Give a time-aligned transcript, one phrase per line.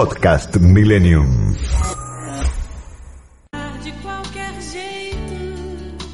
[0.00, 1.54] Podcast Millennium.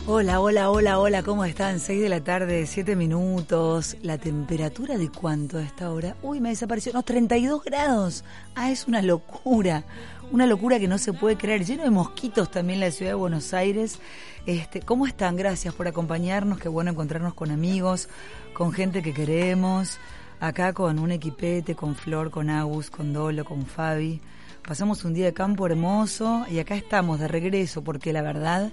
[0.09, 1.79] Hola, hola, hola, hola, ¿cómo están?
[1.79, 3.97] 6 de la tarde, 7 minutos.
[4.03, 6.17] ¿La temperatura de cuánto a esta hora?
[6.23, 6.93] Uy, me desapareció.
[6.95, 8.25] No, 32 grados.
[8.57, 9.85] Ah, es una locura.
[10.33, 11.65] Una locura que no se puede creer.
[11.65, 14.01] Lleno de mosquitos también la ciudad de Buenos Aires.
[14.47, 15.37] Este, ¿Cómo están?
[15.37, 16.59] Gracias por acompañarnos.
[16.59, 18.09] Qué bueno encontrarnos con amigos,
[18.53, 20.01] con gente que queremos.
[20.39, 24.21] Acá con un equipete, con Flor, con Agus, con Dolo, con Fabi.
[24.67, 28.71] Pasamos un día de campo hermoso y acá estamos de regreso porque la verdad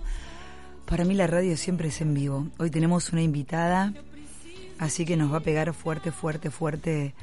[0.85, 2.47] para mí la radio siempre es en vivo.
[2.57, 3.93] Hoy tenemos una invitada,
[4.77, 7.15] así que nos va a pegar fuerte, fuerte, fuerte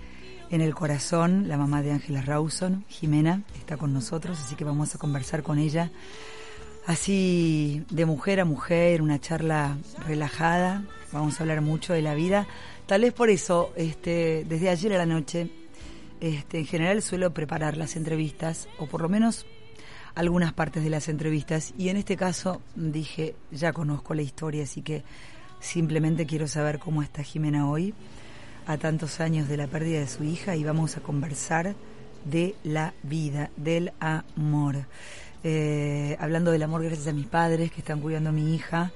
[0.50, 1.46] en el corazón.
[1.46, 5.58] La mamá de Ángela Rawson, Jimena, está con nosotros, así que vamos a conversar con
[5.58, 5.90] ella.
[6.86, 9.76] Así de mujer a mujer, una charla
[10.06, 10.82] relajada.
[11.12, 12.46] Vamos a hablar mucho de la vida.
[12.90, 15.48] Tal vez por eso, este, desde ayer a la noche,
[16.20, 19.46] este, en general suelo preparar las entrevistas, o por lo menos
[20.16, 24.82] algunas partes de las entrevistas y en este caso dije, ya conozco la historia, así
[24.82, 25.04] que
[25.60, 27.94] simplemente quiero saber cómo está Jimena hoy,
[28.66, 31.76] a tantos años de la pérdida de su hija y vamos a conversar
[32.24, 34.78] de la vida, del amor.
[35.44, 38.90] Eh, hablando del amor gracias a mis padres que están cuidando a mi hija,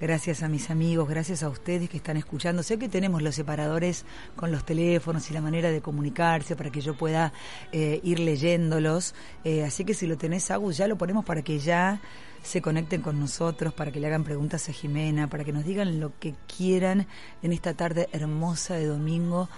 [0.00, 2.62] gracias a mis amigos, gracias a ustedes que están escuchando.
[2.62, 6.80] Sé que tenemos los separadores con los teléfonos y la manera de comunicarse para que
[6.80, 7.32] yo pueda
[7.72, 9.14] eh, ir leyéndolos.
[9.44, 12.00] Eh, así que si lo tenés, Agus, ya lo ponemos para que ya
[12.42, 16.00] se conecten con nosotros, para que le hagan preguntas a Jimena, para que nos digan
[16.00, 17.06] lo que quieran
[17.42, 19.48] en esta tarde hermosa de domingo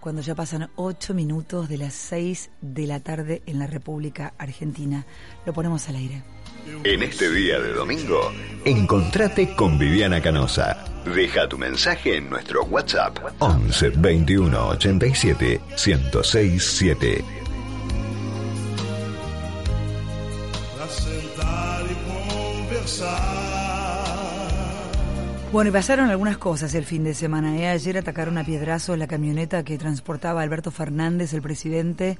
[0.00, 5.04] cuando ya pasan ocho minutos de las seis de la tarde en la República Argentina.
[5.44, 6.39] Lo ponemos al aire.
[6.84, 8.32] En este día de domingo,
[8.64, 10.84] encontrate con Viviana Canosa.
[11.04, 17.24] Deja tu mensaje en nuestro WhatsApp 11 21 87 1067.
[17.24, 17.40] 7.
[25.52, 27.58] Bueno, y pasaron algunas cosas el fin de semana.
[27.58, 27.68] ¿eh?
[27.68, 32.18] Ayer atacaron a piedrazo la camioneta que transportaba a Alberto Fernández, el presidente,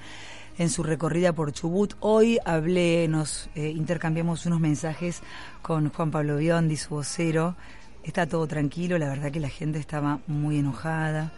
[0.61, 1.95] en su recorrida por Chubut.
[2.01, 5.23] Hoy hablé, nos eh, intercambiamos unos mensajes
[5.63, 7.57] con Juan Pablo Biondi, su vocero.
[8.05, 11.33] Está todo tranquilo, la verdad que la gente estaba muy enojada.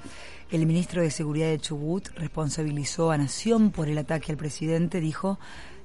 [0.51, 5.39] El ministro de Seguridad de Chubut responsabilizó a Nación por el ataque al presidente, dijo,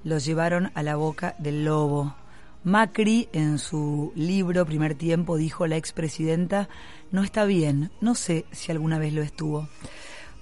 [0.03, 2.15] los llevaron a la boca del lobo.
[2.63, 6.69] Macri, en su libro Primer Tiempo, dijo la expresidenta,
[7.11, 9.69] no está bien, no sé si alguna vez lo estuvo.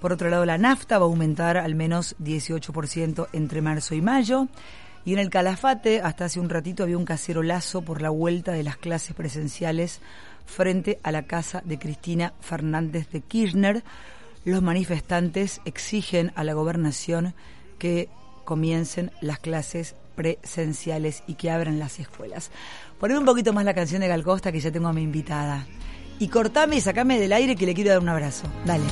[0.06, 4.46] Por otro lado, la nafta va a aumentar al menos 18% entre marzo y mayo.
[5.04, 8.62] Y en el Calafate, hasta hace un ratito, había un cacerolazo por la vuelta de
[8.62, 10.00] las clases presenciales
[10.44, 13.82] frente a la casa de Cristina Fernández de Kirchner.
[14.44, 17.34] Los manifestantes exigen a la gobernación
[17.80, 18.08] que
[18.44, 22.52] comiencen las clases presenciales y que abran las escuelas.
[23.00, 25.66] Poneme un poquito más la canción de Gal Costa que ya tengo a mi invitada.
[26.18, 28.46] Y cortame y sacame del aire que le quiero dar un abrazo.
[28.64, 28.84] Dale.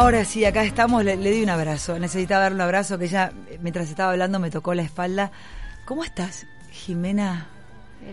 [0.00, 1.98] Ahora sí, acá estamos, le, di un abrazo.
[1.98, 5.30] Necesitaba dar un abrazo que ella, mientras estaba hablando, me tocó la espalda.
[5.84, 7.48] ¿Cómo estás, Jimena?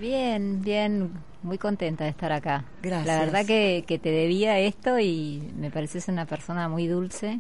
[0.02, 2.66] Bien, bien, muy contenta de estar acá.
[2.82, 3.08] Gracias.
[3.08, 7.40] La verdad que, que te debía esto y me pareces una persona muy dulce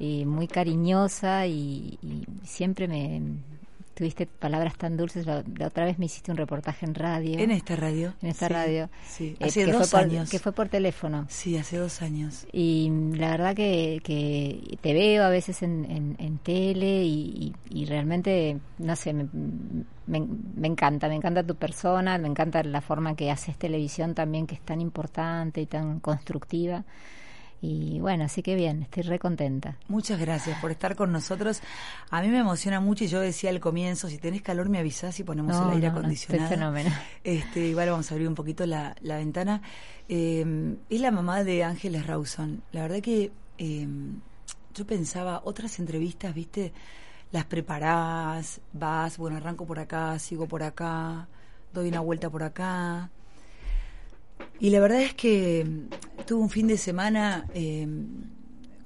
[0.00, 1.96] y muy cariñosa y
[2.42, 3.22] siempre me,
[4.00, 5.26] tuviste palabras tan dulces.
[5.26, 7.38] La, otra vez me hiciste un reportaje en radio.
[7.38, 8.14] En esta radio.
[8.22, 8.88] En esta radio.
[9.06, 10.30] Sí, eh, hace dos años.
[10.30, 11.26] que fue por teléfono.
[11.28, 12.46] Sí, hace dos años.
[12.50, 17.52] Y la verdad que, que te veo a veces en, en, tele y,
[17.86, 19.28] realmente, no sé, me,
[20.06, 24.54] me, encanta, me encanta tu persona, me encanta la forma que haces televisión también, que
[24.54, 26.86] es tan importante y tan constructiva.
[27.62, 29.76] Y bueno, así que bien, estoy re contenta.
[29.88, 31.60] Muchas gracias por estar con nosotros.
[32.10, 35.20] A mí me emociona mucho y yo decía al comienzo, si tenés calor me avisás
[35.20, 36.48] y ponemos el aire acondicionado.
[36.48, 36.90] fenómeno.
[37.22, 39.60] Este, igual vamos a abrir un poquito la, la ventana.
[40.08, 42.62] Eh, es la mamá de Ángeles Rawson.
[42.72, 43.88] La verdad que eh,
[44.74, 46.72] yo pensaba, otras entrevistas, viste,
[47.30, 51.28] las preparás, vas, bueno, arranco por acá, sigo por acá,
[51.74, 53.10] doy una vuelta por acá
[54.58, 57.86] y la verdad es que mm, tuve un fin de semana eh,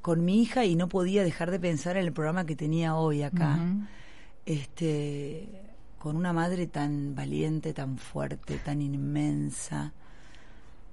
[0.03, 3.23] con mi hija y no podía dejar de pensar en el programa que tenía hoy
[3.23, 3.59] acá.
[4.47, 5.65] Este
[5.99, 9.95] con una madre tan valiente, tan fuerte, tan inmensa,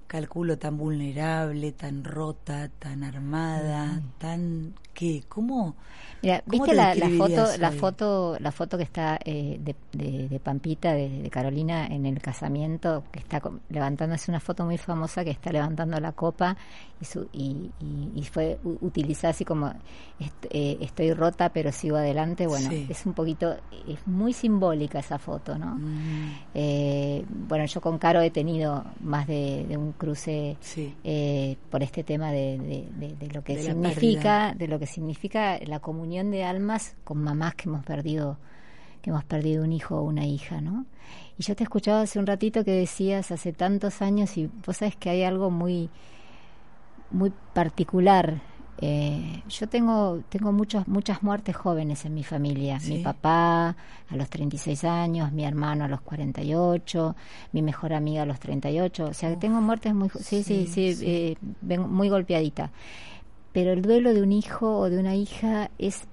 [0.06, 5.74] calculo tan vulnerable, tan rota, tan armada, tan qué, ¿cómo?
[6.22, 9.74] Mira, ¿viste la, foto, la foto, la foto que está eh, de,
[10.28, 15.24] de, Pampita, de, Carolina en el casamiento, que está levantando, es una foto muy famosa
[15.24, 16.56] que está levantando la copa
[17.00, 17.72] y, su, y,
[18.14, 19.72] y, fue utilizada así como
[20.50, 22.46] eh, estoy rota pero sigo adelante.
[22.46, 23.56] Bueno, es un poquito,
[23.88, 25.74] es muy simbólica esa foto, ¿no?
[25.74, 26.34] Mm.
[26.54, 30.56] Eh, bueno, yo con Caro he tenido más de, un cruce
[31.68, 32.86] por este tema de,
[33.18, 37.68] de lo que significa, de lo que significa la comunión de almas con mamás que
[37.68, 38.38] hemos perdido
[39.02, 40.86] que hemos perdido un hijo o una hija, ¿no?
[41.36, 44.96] Y yo te escuchaba hace un ratito que decías hace tantos años y vos sabes
[44.96, 45.90] que hay algo muy
[47.10, 48.40] muy particular.
[48.78, 52.78] Eh, yo tengo tengo muchas muchas muertes jóvenes en mi familia.
[52.86, 53.76] Mi papá
[54.08, 57.16] a los 36 años, mi hermano a los 48,
[57.52, 59.06] mi mejor amiga a los 38.
[59.06, 61.36] O sea, que tengo muertes muy sí sí sí, eh,
[61.78, 62.70] muy golpeadita
[63.52, 66.04] pero el duelo de un hijo o de una hija es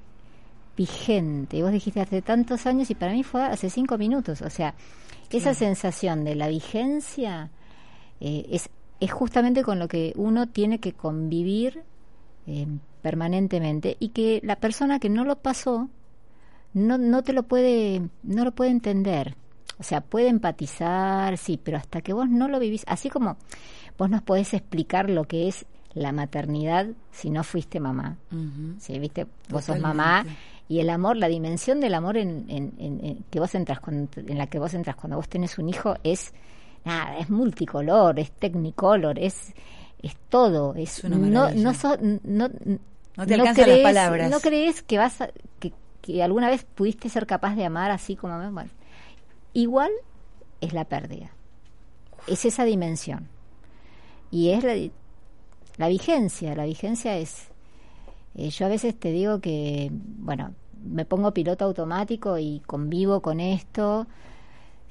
[0.75, 1.61] vigente.
[1.61, 4.41] Vos dijiste hace tantos años y para mí fue hace cinco minutos.
[4.41, 4.75] O sea,
[5.29, 7.51] esa sensación de la vigencia
[8.19, 8.69] eh, es,
[8.99, 11.83] es justamente con lo que uno tiene que convivir
[12.47, 12.67] eh,
[13.01, 15.89] permanentemente y que la persona que no lo pasó
[16.73, 19.35] no, no te lo puede, no lo puede entender.
[19.79, 23.37] O sea, puede empatizar, sí, pero hasta que vos no lo vivís, así como
[23.97, 28.17] vos nos podés explicar lo que es la maternidad si no fuiste mamá.
[28.87, 29.27] ¿Viste?
[29.49, 30.25] Vos sos mamá
[30.67, 34.59] y el amor, la dimensión del amor en, en, que vos entras en la que
[34.59, 36.33] vos entras cuando vos tenés un hijo es
[36.85, 39.53] nada, es multicolor, es technicolor, es
[40.01, 42.49] es todo, es, no no no,
[43.17, 44.31] no te alcanzan las palabras.
[44.31, 45.17] No crees que vas
[45.59, 48.69] que, que, alguna vez pudiste ser capaz de amar así como bueno,
[49.53, 49.91] igual
[50.61, 51.31] es la pérdida.
[52.27, 53.27] Es esa dimensión.
[54.31, 54.75] Y es la,
[55.79, 57.47] la vigencia, la vigencia es...
[58.35, 60.53] Eh, yo a veces te digo que, bueno,
[60.83, 64.05] me pongo piloto automático y convivo con esto,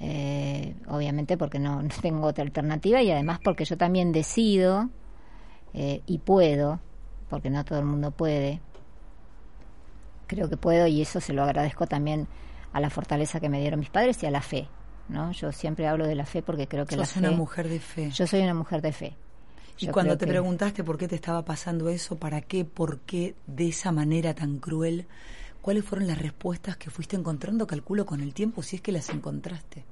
[0.00, 4.88] eh, obviamente porque no, tengo otra alternativa y además porque yo también decido
[5.74, 6.80] eh, y puedo,
[7.28, 8.62] porque no todo el mundo puede,
[10.26, 12.26] creo que puedo y eso se lo agradezco también
[12.72, 14.68] a la fortaleza que me dieron mis padres y a la fe.
[15.10, 15.32] ¿no?
[15.32, 17.18] Yo siempre hablo de la fe porque creo que la fe...
[17.18, 18.10] una mujer de fe.
[18.10, 19.16] Yo soy una mujer de fe.
[19.80, 23.68] Y cuando te preguntaste por qué te estaba pasando eso, para qué, por qué, de
[23.68, 25.06] esa manera tan cruel,
[25.62, 29.08] ¿cuáles fueron las respuestas que fuiste encontrando, calculo, con el tiempo, si es que las
[29.10, 29.84] encontraste?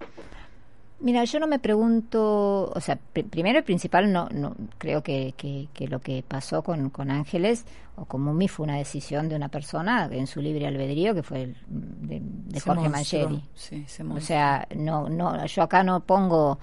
[0.98, 5.88] Mira, yo no me pregunto, o sea, primero y principal, no, no creo que, que,
[5.88, 7.66] lo que pasó con, con Ángeles
[7.96, 11.42] o con Mumi fue una decisión de una persona en su libre albedrío, que fue
[11.42, 13.42] el, de, Jorge Mancheri.
[14.10, 16.58] o sea, no, no, yo acá no pongo,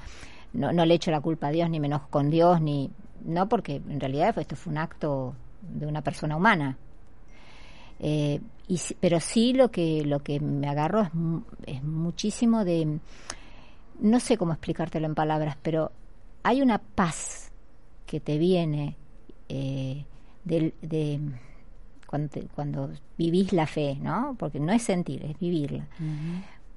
[0.54, 2.90] no, no le echo la culpa a Dios, ni menos con Dios, ni
[3.24, 6.78] no porque en realidad esto fue un acto de una persona humana.
[8.00, 11.10] Eh, y, pero sí lo que, lo que me agarro es,
[11.68, 13.00] es muchísimo de,
[14.00, 15.92] no sé cómo explicártelo en palabras, pero
[16.44, 17.52] hay una paz
[18.06, 18.96] que te viene
[19.50, 20.06] eh,
[20.44, 21.20] de, de
[22.08, 24.36] cuando, cuando, vivís la fe, ¿no?
[24.38, 25.88] Porque no es sentir, es vivirla.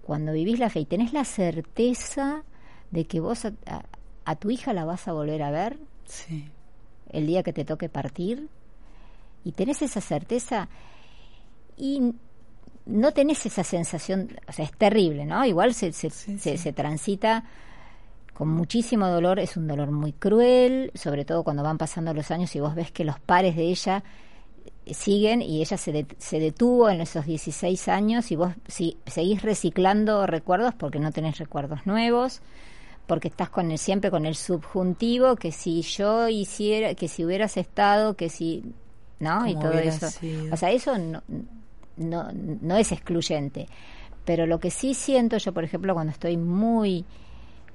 [0.02, 2.42] Cuando vivís la fe y tenés la certeza
[2.90, 3.47] de que vos
[4.25, 6.48] a, tu hija la vas a volver a ver, Sí.
[7.10, 8.48] El día que te toque partir
[9.44, 10.68] y tenés esa certeza
[11.76, 12.14] y
[12.86, 15.44] no tenés esa sensación, o sea, es terrible, ¿no?
[15.44, 17.44] Igual se, se, se, transita
[18.32, 22.54] con muchísimo dolor, es un dolor muy cruel, sobre todo cuando van pasando los años
[22.54, 24.04] y vos ves que los pares de ella
[24.86, 30.26] siguen y ella se, se detuvo en esos 16 años y vos si, seguís reciclando
[30.26, 32.40] recuerdos porque no tenés recuerdos nuevos
[33.06, 37.56] porque estás con el, siempre con el subjuntivo, que si yo hiciera, que si hubieras
[37.56, 38.75] estado, que si,
[39.20, 39.46] ¿no?
[39.46, 40.06] Y todo eso.
[40.52, 41.22] O sea, eso no,
[41.96, 43.68] no, no es excluyente.
[44.25, 47.04] Pero lo que sí siento yo, por ejemplo, cuando estoy muy,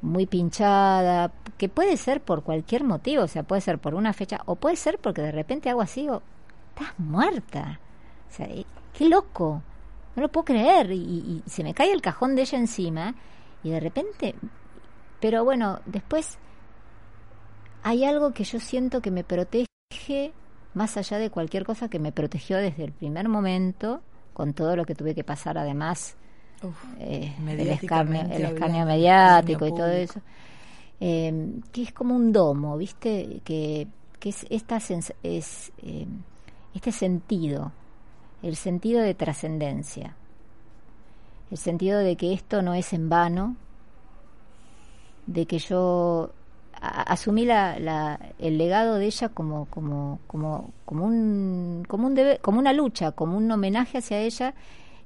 [0.01, 4.41] muy pinchada, que puede ser por cualquier motivo, o sea, puede ser por una fecha,
[4.45, 6.21] o puede ser porque de repente hago así, o
[6.75, 7.79] estás muerta.
[8.29, 9.63] O sea, eh, qué loco,
[10.17, 10.91] no lo puedo creer.
[10.91, 13.15] y se me cae el cajón de ella encima,
[13.63, 14.35] y de repente
[15.21, 16.37] pero bueno, después
[17.83, 19.67] hay algo que yo siento que me protege
[20.73, 24.01] más allá de cualquier cosa que me protegió desde el primer momento,
[24.33, 26.15] con todo lo que tuve que pasar además,
[26.99, 30.21] eh, el, escarnio, mediático y todo eso,
[30.99, 33.41] em, que es como un domo, ¿viste?
[33.43, 33.87] Que,
[34.19, 36.21] que es, esta es em,
[36.73, 37.71] este sentido,
[38.41, 40.15] el sentido de trascendencia.
[41.49, 43.57] el sentido de que esto no es en vano,
[45.27, 46.31] de que yo
[46.81, 52.39] asumí la, la, el legado de ella como como como como un como un debe,
[52.39, 54.55] como una lucha como un homenaje hacia ella.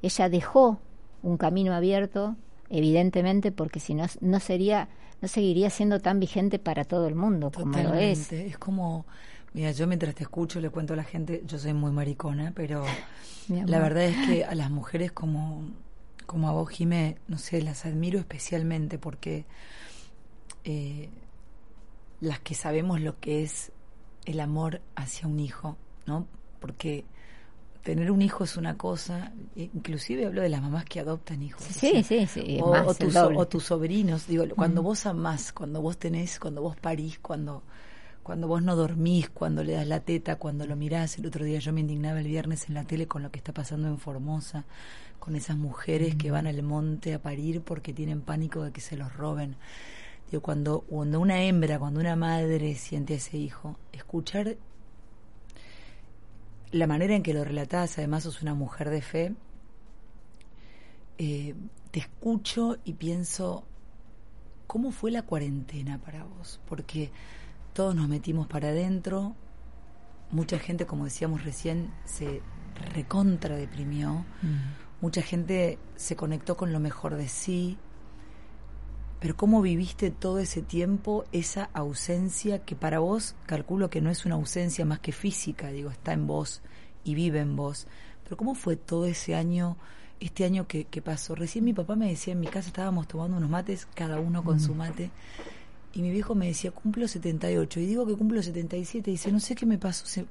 [0.01, 0.79] Ella dejó
[1.23, 2.35] un camino abierto
[2.69, 4.87] evidentemente porque si no no sería
[5.21, 8.31] no seguiría siendo tan vigente para todo el mundo como lo es.
[8.31, 9.05] Es como
[9.53, 12.85] mira yo mientras te escucho le cuento a la gente yo soy muy maricona pero
[13.49, 15.63] la verdad es que a las mujeres como
[16.25, 19.45] como a vos Jimé no sé las admiro especialmente porque
[20.65, 21.09] eh,
[22.19, 23.71] las que sabemos lo que es
[24.25, 26.27] el amor hacia un hijo, ¿no?
[26.59, 27.05] Porque
[27.83, 31.63] tener un hijo es una cosa, inclusive hablo de las mamás que adoptan hijos.
[31.63, 32.59] Sí, sí, sí.
[32.63, 37.61] O, tus, sobrinos, digo, cuando vos amás, cuando vos tenés, cuando vos parís, cuando,
[38.23, 41.19] cuando vos no dormís, cuando le das la teta, cuando lo mirás.
[41.19, 43.53] El otro día yo me indignaba el viernes en la tele con lo que está
[43.53, 44.65] pasando en Formosa,
[45.19, 48.97] con esas mujeres que van al monte a parir porque tienen pánico de que se
[48.97, 49.57] los roben
[50.41, 54.57] cuando, cuando una hembra, cuando una madre siente a ese hijo, escuchar
[56.71, 59.35] la manera en que lo relatás, además sos una mujer de fe,
[61.17, 61.55] eh,
[61.91, 63.63] te escucho y pienso,
[64.67, 66.59] ¿cómo fue la cuarentena para vos?
[66.67, 67.11] Porque
[67.73, 69.35] todos nos metimos para adentro,
[70.31, 72.41] mucha gente, como decíamos recién, se
[72.93, 75.01] recontra deprimió, mm.
[75.01, 77.77] mucha gente se conectó con lo mejor de sí,
[79.25, 84.23] pero ¿cómo viviste todo ese tiempo esa ausencia que para vos calculo que no es
[84.27, 86.61] una ausencia más que física, digo, está en vos
[87.03, 87.87] y vive en vos?
[88.23, 89.77] Pero ¿cómo fue todo ese año,
[90.19, 91.33] este año que, pasó?
[91.33, 94.59] Recién mi papá me decía, en mi casa estábamos tomando unos mates, cada uno con
[94.59, 95.09] su mate,
[95.95, 99.39] y mi viejo me decía, cumplo 78, y digo que cumplo 77, y dice, no
[99.39, 100.27] sé qué me pasó, se,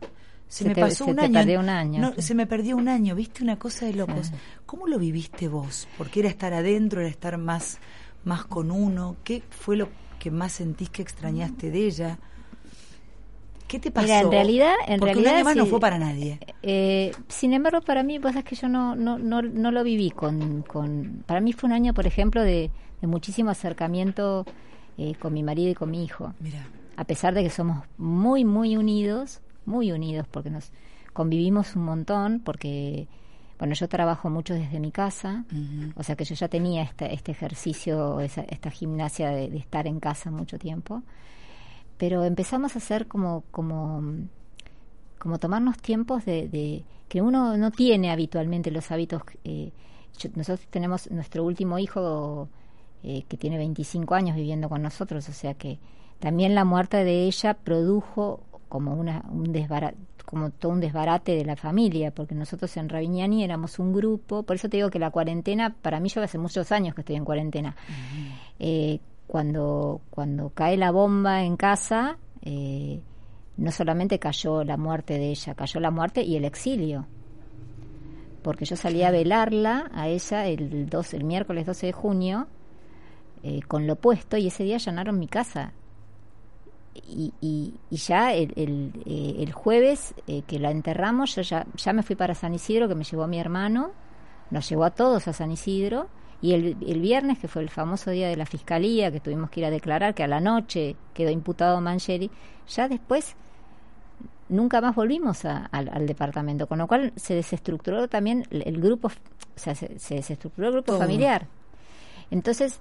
[0.64, 1.58] me pasó un, año.
[1.58, 2.12] un año.
[2.18, 4.30] Se me perdió un año, viste una cosa de locos.
[4.66, 5.88] ¿Cómo lo viviste vos?
[5.98, 7.80] Porque era estar adentro, era estar más
[8.24, 9.16] más con uno?
[9.24, 9.88] ¿Qué fue lo
[10.18, 12.18] que más sentís que extrañaste de ella?
[13.66, 14.06] ¿Qué te pasó?
[14.06, 16.38] Mira, en realidad, en Porque realidad un año no fue para nadie.
[16.62, 20.10] Eh, sin embargo, para mí, pues es que yo no, no, no, no lo viví
[20.10, 21.24] con, con...
[21.26, 24.44] Para mí fue un año, por ejemplo, de, de muchísimo acercamiento
[24.98, 26.34] eh, con mi marido y con mi hijo.
[26.40, 26.68] Mira.
[26.96, 30.70] A pesar de que somos muy, muy unidos, muy unidos, porque nos
[31.12, 33.08] convivimos un montón, porque
[33.64, 35.46] bueno, yo trabajo mucho desde mi casa,
[35.96, 40.30] o sea que yo ya tenía este, este ejercicio, esta gimnasia de, estar en casa
[40.30, 41.02] mucho tiempo,
[41.96, 44.02] pero empezamos a hacer como, como,
[45.18, 49.22] como tomarnos tiempos de, que uno no tiene habitualmente los hábitos.
[49.44, 49.72] Eh,
[50.34, 52.50] nosotros tenemos nuestro último hijo
[53.02, 55.78] eh, que tiene 25 años viviendo con nosotros, o sea que
[56.18, 61.44] también la muerte de ella produjo como una, un desbarate como todo un desbarate de
[61.44, 65.10] la familia, porque nosotros en Ravignani éramos un grupo, por eso te digo que la
[65.10, 67.76] cuarentena, para mí yo hace muchos años que estoy en cuarentena,
[68.58, 73.00] eh, cuando, cuando cae la bomba en casa, eh,
[73.56, 77.06] no solamente cayó la muerte de ella, cayó la muerte y el exilio,
[78.42, 82.46] porque yo salí a velarla a ella el, dos, el miércoles 12 de junio,
[83.42, 85.72] eh, con lo puesto, y ese día allanaron mi casa
[86.94, 91.92] y, y, ya el, el, eh, el jueves eh, que la enterramos, yo ya, ya
[91.92, 93.90] me fui para San Isidro, que me llevó mi hermano,
[94.50, 96.08] nos llevó a todos a San Isidro,
[96.40, 99.60] y el, el viernes, que fue el famoso día de la fiscalía, que tuvimos que
[99.60, 102.30] ir a declarar, que a la noche quedó imputado Mancheri,
[102.68, 103.34] ya después
[104.48, 109.74] nunca más volvimos al, departamento, con lo cual se desestructuró también el, grupo, o sea,
[109.74, 111.46] se, desestructuró el grupo familiar.
[112.30, 112.80] Entonces,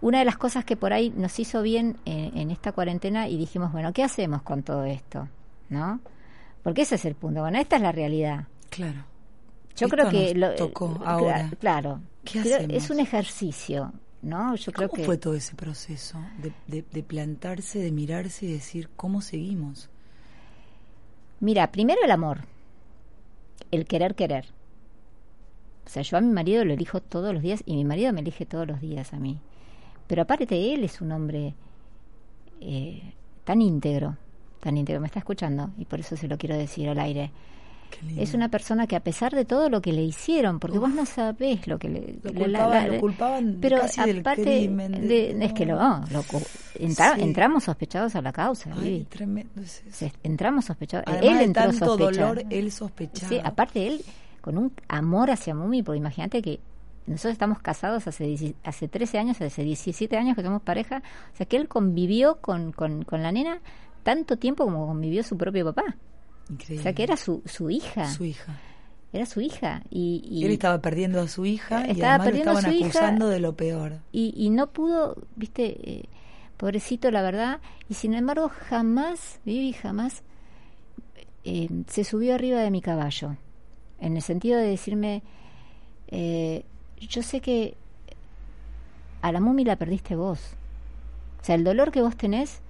[0.00, 3.36] una de las cosas que por ahí nos hizo bien eh, en esta cuarentena y
[3.36, 5.28] dijimos, bueno, ¿qué hacemos con todo esto?
[5.68, 6.00] ¿No?
[6.62, 7.40] Porque ese es el punto.
[7.40, 8.44] Bueno, esta es la realidad.
[8.70, 9.04] Claro.
[9.76, 11.50] Yo creo que lo tocó ahora.
[11.60, 12.00] Claro.
[12.24, 14.54] ¿Qué es un ejercicio, ¿no?
[14.56, 16.18] Yo creo ¿Cómo que fue todo ese proceso
[16.66, 19.90] de, de plantarse, de mirarse y decir cómo seguimos?
[21.40, 22.40] Mira, primero el amor,
[23.70, 24.46] el querer querer.
[25.84, 28.20] O sea, yo a mi marido lo elijo todos los días y mi marido me
[28.20, 29.40] elige todos los días a mí.
[30.06, 31.54] Pero aparte él es un hombre
[32.60, 33.02] eh,
[33.44, 34.16] tan íntegro,
[34.60, 37.30] tan íntegro, me está escuchando y por eso se lo quiero decir al aire.
[38.16, 41.06] Es una persona que a pesar de todo lo que le hicieron, porque vos no
[41.06, 42.18] sabés lo que le...
[42.24, 45.78] Lo culpaban, pero aparte de, es que lo,
[46.78, 48.70] entramos sospechados a la causa.
[50.22, 51.06] entramos sospechados.
[51.22, 53.28] él entró tanto dolor, él sospechaba.
[53.28, 54.04] Sí, aparte él
[54.40, 56.60] con un amor hacia Mumi, porque imagínate que
[57.06, 61.46] nosotros estamos casados hace, hace 13 años, hace 17 años que somos pareja, o sea
[61.46, 63.60] que él convivió con, con, la nena
[64.02, 65.96] tanto tiempo como convivió su propio papá.
[66.50, 66.80] Increíble.
[66.80, 68.10] O sea que era su, su hija.
[68.10, 68.58] Su hija.
[69.12, 69.82] era su hija.
[69.90, 74.00] Y, él estaba perdiendo a su hija y además lo estaban acusando de lo peor.
[74.12, 76.08] Y, y no pudo, viste, eh,
[76.56, 80.22] pobrecito la verdad, y sin embargo jamás, Vivi jamás,
[81.44, 83.36] eh, se subió arriba de mi caballo,
[84.00, 85.22] en el sentido de decirme,
[86.08, 86.64] eh,
[87.00, 87.76] yo sé que
[89.22, 90.56] a la mumi la perdiste vos.
[91.40, 92.60] O sea, el dolor que vos tenés,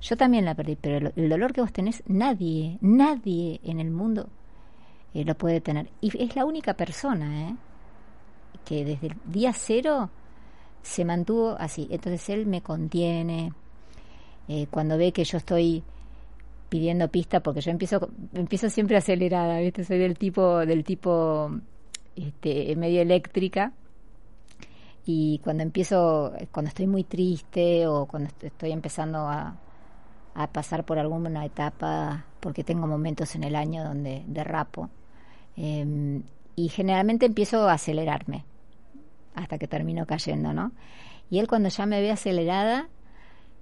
[0.00, 4.28] yo también la perdí, pero el, dolor que vos tenés, nadie, nadie en el mundo
[5.14, 5.88] eh, lo puede tener.
[6.00, 7.56] Y es la única persona ¿eh?
[8.64, 10.10] que desde el día cero
[10.82, 11.88] se mantuvo así.
[11.90, 13.52] Entonces él me contiene.
[14.48, 15.84] Eh, cuando ve que yo estoy
[16.68, 19.84] pidiendo pista, porque yo empiezo, empiezo siempre acelerada, ¿viste?
[19.84, 21.60] Soy del tipo, del tipo
[22.16, 23.72] este, medio eléctrica.
[25.04, 29.56] Y cuando empiezo, cuando estoy muy triste o cuando estoy empezando a,
[30.52, 34.88] pasar por alguna etapa, porque tengo momentos en el año donde derrapo,
[35.56, 36.22] em,
[36.56, 38.46] y generalmente empiezo a acelerarme
[39.34, 40.72] hasta que termino cayendo, ¿no?
[41.30, 42.88] Y él cuando ya me ve acelerada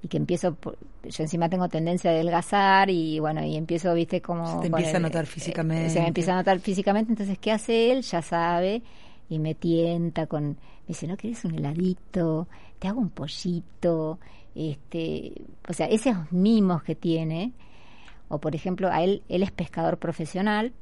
[0.02, 4.46] y que empiezo, yo encima tengo tendencia a adelgazar y bueno, y empiezo, viste, como...
[4.46, 5.90] Se te empieza a notar físicamente.
[5.90, 8.02] se me empieza a notar físicamente, entonces, ¿qué hace él?
[8.02, 8.82] Ya sabe
[9.28, 10.56] y me tienta con, me
[10.88, 12.48] dice, ¿no querés un heladito?
[12.78, 14.18] Te hago un pollito,
[14.54, 15.34] este,
[15.68, 17.52] o sea, esos mimos que tiene,
[18.28, 20.72] o por ejemplo, a él, él es pescador profesional,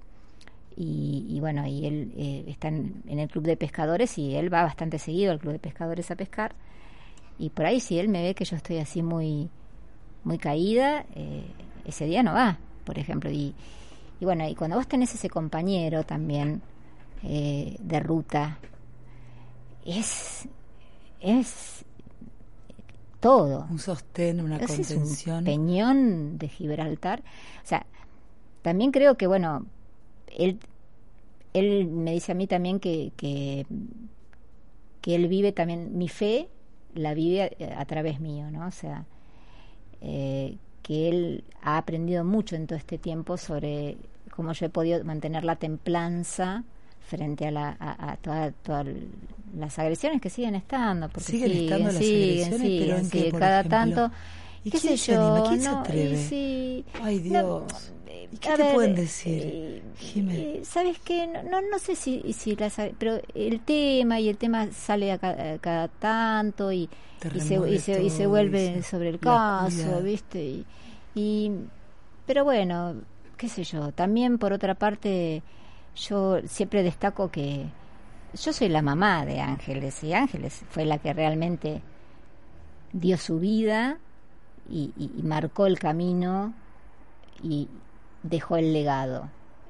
[0.80, 5.00] y, bueno, y él eh, está en, el club de pescadores y él va bastante
[5.00, 6.54] seguido al club de pescadores a pescar.
[7.38, 9.48] Y por ahí si él me ve que yo estoy así muy,
[10.24, 11.44] muy caída, eh,
[11.84, 13.30] ese día no va, por ejemplo.
[13.30, 13.54] Y,
[14.20, 16.60] y bueno, y cuando vos tenés ese compañero también
[17.22, 18.58] eh, de ruta,
[19.84, 20.48] es,
[21.20, 21.84] es
[23.20, 23.66] todo.
[23.70, 25.38] Un sostén, una contención.
[25.38, 27.20] un peñón de Gibraltar.
[27.64, 27.86] O sea,
[28.62, 29.66] también creo que, bueno,
[30.36, 30.58] él,
[31.52, 33.66] él me dice a mí también que, que,
[35.04, 36.50] él vive también, mi fe
[36.98, 38.66] la vive a, través mío, ¿no?
[38.66, 39.04] O sea,
[40.00, 43.96] eh, que él ha aprendido mucho en todo este tiempo sobre
[44.34, 46.64] cómo yo he podido mantener la templanza
[47.00, 48.86] frente a, la, a, todas
[49.56, 51.08] las agresiones que siguen estando.
[51.08, 54.10] Porque siguen, estando las agresiones, pero cada tanto...
[54.64, 55.44] ¿Y qué sé yo?
[55.48, 56.84] ¿Quién se atreve?
[57.02, 57.92] Ay, Dios.
[58.30, 59.82] ¿Y qué te pueden decir, eh,
[60.16, 61.26] eh, ¿Sabes qué?
[61.26, 65.88] No, no, sé si, si las, pero el tema y el tema sale a cada,
[65.88, 66.90] tanto y,
[67.34, 70.64] y se, y, se, y se, vuelve sobre el caso, ¿viste?
[71.14, 71.52] Y,
[72.26, 72.96] pero bueno,
[73.38, 73.92] qué sé yo.
[73.92, 75.42] También por otra parte,
[75.96, 77.64] yo siempre destaco que
[78.34, 81.80] yo soy la mamá de Ángeles y Ángeles fue la que realmente
[82.92, 83.98] dio su vida
[84.68, 86.52] y, y marcó el camino
[87.42, 87.68] y,
[88.22, 89.28] dejó el legado.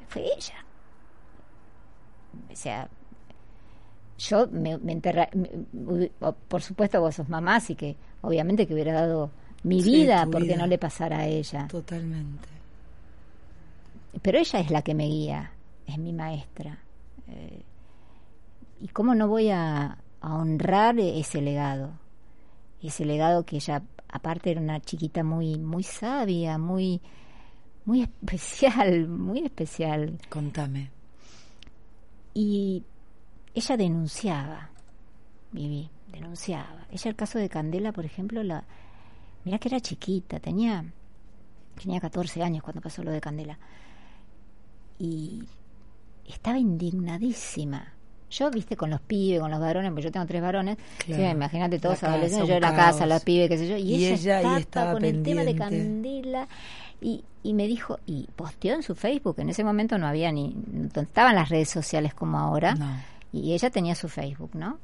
[0.08, 0.64] Fue ella.
[2.50, 2.88] O sea,
[4.18, 5.28] yo me, me enterré,
[6.48, 9.30] por supuesto vos sos mamá, así que obviamente que hubiera dado
[9.62, 11.68] mi vida porque no le pasara a ella.
[11.68, 12.48] Totalmente.
[14.22, 15.52] Pero ella es la que me guía,
[15.86, 16.78] es mi maestra.
[17.28, 17.62] Eh,
[18.80, 21.90] ¿Y cómo no voy a, a honrar ese legado?
[22.82, 27.00] Ese legado que ella, aparte, era una chiquita muy, muy sabia, muy
[27.88, 30.18] muy especial, muy especial.
[30.28, 30.90] Contame.
[32.34, 32.84] Y
[33.54, 34.68] ella denunciaba,
[35.52, 36.86] Vivi, denunciaba.
[36.90, 38.62] Ella el caso de Candela, por ejemplo, la
[39.46, 40.84] mira que era chiquita, tenía
[41.82, 43.58] tenía 14 años cuando pasó lo de Candela.
[44.98, 45.44] Y
[46.26, 47.94] estaba indignadísima.
[48.30, 52.02] Yo, viste, con los pibes, con los varones, porque yo tengo tres varones, imagínate todos
[52.02, 55.22] adolescentes, yo en la casa, los pibes, qué sé yo, y, ella, estaba, con el
[55.22, 56.46] tema de Candela
[57.00, 60.54] y, y me dijo, y posteó en su Facebook, en ese momento no había ni,
[60.72, 64.78] no estaban las redes sociales como ahora, y ella tenía su Facebook, ¿no?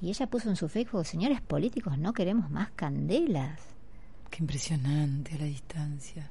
[0.00, 3.60] Y ella puso en su Facebook, señores políticos, no queremos más candelas.
[4.30, 6.30] Qué impresionante la distancia.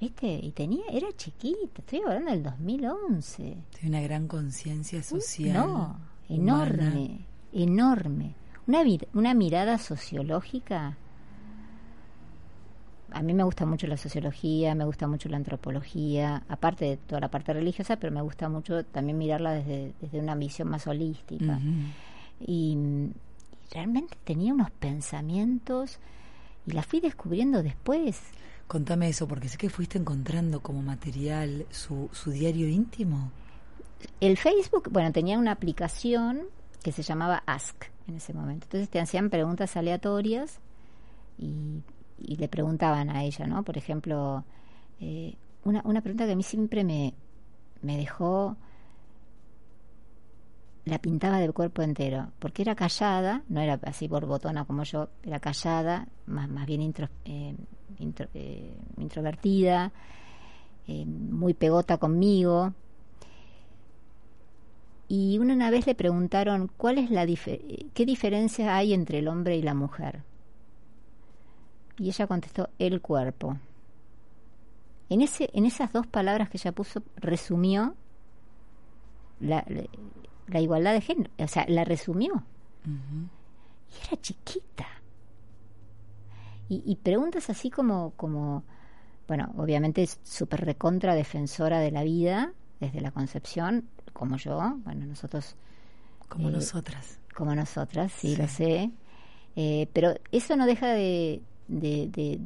[0.00, 0.26] ¿Viste?
[0.26, 3.56] Y tenía, era chiquita, estoy hablando del 2011.
[3.78, 5.54] Tiene una gran conciencia social.
[5.54, 8.34] No, enorme, enorme.
[8.66, 8.82] Una,
[9.14, 10.98] una mirada sociológica
[13.14, 17.20] a mí me gusta mucho la sociología, me gusta mucho la antropología, aparte de toda
[17.20, 21.60] la parte religiosa, pero me gusta mucho también mirarla desde, desde una visión más holística.
[22.40, 22.76] y,
[23.70, 25.98] realmente tenía unos pensamientos
[26.66, 28.20] y la fui descubriendo después.
[28.66, 33.30] Contame eso, porque sé que fuiste encontrando como material su, su diario íntimo.
[34.20, 36.42] El Facebook, bueno, tenía una aplicación
[36.82, 38.66] que se llamaba Ask en ese momento.
[38.66, 40.60] Entonces te hacían preguntas aleatorias
[41.38, 41.80] y
[42.18, 43.62] y le preguntaban a ella, ¿no?
[43.62, 44.44] Por ejemplo,
[45.00, 47.14] eh, una, una pregunta que a mí siempre me,
[47.82, 48.56] me dejó
[50.84, 55.40] la pintaba de cuerpo entero, porque era callada, no era así borbotona como yo, era
[55.40, 57.54] callada, más, más bien intro, eh,
[58.34, 59.92] eh, introvertida,
[60.86, 62.74] eh, muy pegota conmigo.
[65.08, 69.62] Y una, vez le preguntaron cuál es la qué diferencia hay entre el hombre y
[69.62, 70.22] la mujer.
[71.98, 73.56] Y ella contestó el cuerpo.
[75.08, 77.94] En ese en esas dos palabras que ella puso resumió
[79.40, 79.64] la,
[80.48, 82.42] la, igualdad de género, o sea, la resumió.
[82.86, 84.86] Y era chiquita.
[86.68, 88.64] Y, y, preguntas así como como
[89.26, 95.56] bueno, obviamente súper recontra defensora de la vida desde la concepción, como yo, bueno, nosotros...
[96.28, 97.20] Como eh, nosotras.
[97.34, 98.90] Como nosotras, sí, lo sé.
[99.56, 102.40] Eh, pero eso no deja de, de,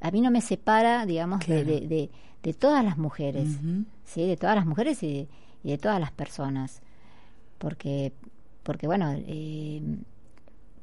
[0.00, 2.10] A mí no me separa, digamos, de, de,
[2.42, 3.48] de, todas las mujeres,
[4.04, 4.26] ¿sí?
[4.26, 5.28] De todas las mujeres y
[5.62, 6.82] de, todas las personas.
[7.58, 8.12] Porque,
[8.62, 9.80] porque bueno, eh,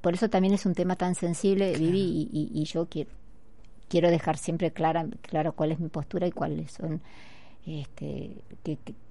[0.02, 3.12] por eso también es un tema tan sensible, Vivi, y, y yo quiero,
[3.90, 7.02] quiero dejar siempre clara, claro cuál es mi postura y cuáles son
[7.66, 8.42] este,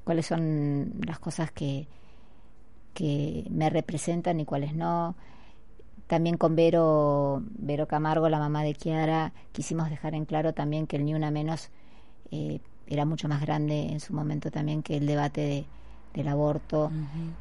[0.04, 1.86] cuáles son las cosas que,
[2.94, 5.16] que me representan y cuáles no.
[6.08, 10.96] También con Vero, Vero Camargo, la mamá de Kiara, quisimos dejar en claro también que
[10.96, 11.70] el Ni Una Menos
[12.30, 15.66] eh, era mucho más grande en su momento también que el debate de,
[16.14, 16.90] del aborto,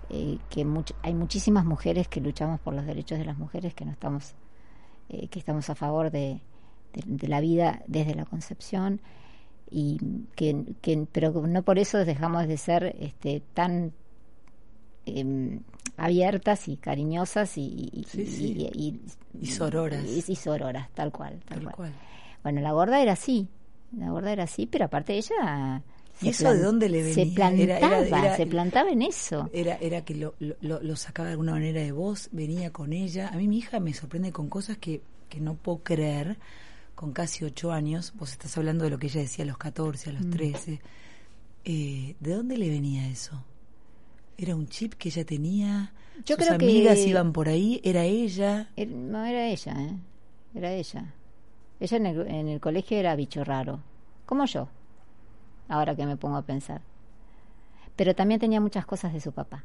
[0.10, 0.66] eh, que
[1.02, 4.36] hay muchísimas mujeres que luchamos por los derechos de las mujeres, que no estamos,
[5.10, 6.42] eh, que estamos a favor de,
[6.94, 9.02] de, la vida desde la concepción
[9.70, 10.00] y
[10.36, 13.94] que, pero no por eso dejamos de ser este, tan
[15.06, 15.62] em,
[15.98, 19.00] abiertas y cariñosas y, y,
[19.42, 21.92] y, sororas y, sororas tal cual tal, cual.
[22.44, 23.48] bueno la gorda era así
[23.98, 25.82] la gorda era así pero aparte ella
[26.20, 27.14] ¿Y eso de dónde le venía?
[27.14, 29.52] Se plantaba, se plantaba en eso.
[29.54, 33.28] Era, era que lo, lo, lo, sacaba de alguna manera de voz, venía con ella.
[33.28, 36.40] A mí mi hija me sorprende con cosas que, que no puedo creer
[36.98, 40.10] con casi ocho años, vos estás hablando de lo que ella decía a los 14,
[40.10, 40.78] a los 13, mm.
[41.66, 43.44] eh, ¿de dónde le venía eso?
[44.38, 45.94] ¿Era un chip que ella tenía?
[46.26, 47.82] Yo ¿Sus creo amigas iban por ahí?
[47.84, 48.70] ¿Era ella?
[48.88, 49.96] no, era ella, ¿eh?
[50.56, 51.14] Era ella.
[51.80, 53.80] Ella en el, en el colegio era bicho raro,
[54.26, 54.68] como yo,
[55.68, 56.82] ahora que me pongo a pensar.
[57.96, 59.64] Pero también tenía muchas cosas de su papá.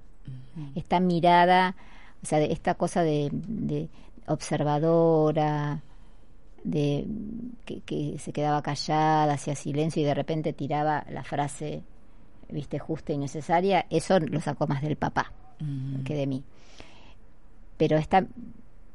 [0.75, 1.75] Esta mirada,
[2.23, 3.89] o sea, esta cosa de, de
[4.27, 5.83] observadora,
[6.65, 7.07] de
[7.65, 11.83] que, se quedaba callada, hacía silencio y de repente tiraba la frase,
[12.53, 16.05] viste, justa y necesaria, eso lo sacó más del papá mm.
[16.05, 16.45] que de mí.
[17.77, 18.27] Pero esta,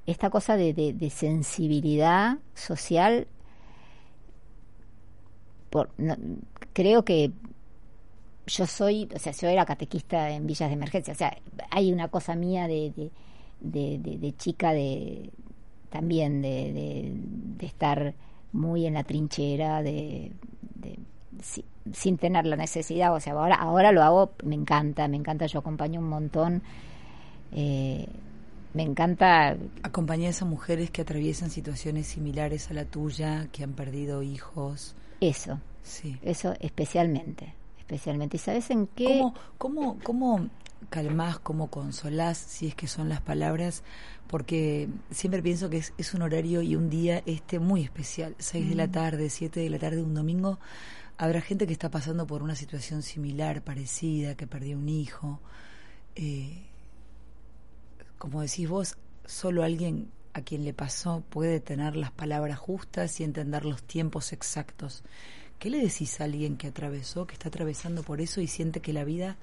[0.05, 3.27] esta cosa de, de, sensibilidad social,
[5.69, 5.89] por,
[6.73, 7.31] creo que
[8.47, 11.37] yo soy, o sea, yo era catequista en villas de emergencia, o sea,
[11.69, 13.11] hay una cosa mía de,
[13.59, 15.31] de, de chica de,
[15.89, 17.13] también de,
[17.57, 18.13] de, estar
[18.51, 20.31] muy en la trinchera, de,
[21.93, 23.13] sin tener la necesidad.
[23.13, 26.63] O sea, ahora, ahora lo hago, me encanta, me encanta, yo acompaño un montón.
[27.52, 28.08] Eh,
[28.73, 29.58] me encanta.
[29.84, 34.95] Acompañar a esas mujeres que atraviesan situaciones similares a la tuya, que han perdido hijos.
[35.19, 35.60] Eso.
[35.84, 36.17] Sí.
[36.21, 37.54] Eso especialmente.
[37.80, 38.38] Especialmente.
[38.38, 39.19] ¿Y sabes en qué?
[39.19, 40.50] ¿Cómo, cómo, cómo
[40.89, 43.84] calmás, cómo consolás, si es que son las palabras,
[44.28, 48.76] porque siempre pienso que es, un horario y un día este muy especial, 6 de
[48.76, 48.91] la mm.
[48.91, 50.60] tarde, 7 de la tarde, un domingo,
[51.17, 55.39] habrá gente que está pasando por una situación similar, parecida, que perdió un hijo.
[56.15, 56.63] Eh,
[58.17, 63.23] como decís vos, solo alguien a quien le pasó puede tener las palabras justas y
[63.23, 65.03] entender los tiempos exactos.
[65.60, 68.93] ¿Qué le decís a alguien que atravesó, que está atravesando por eso y siente que
[68.93, 69.38] la vida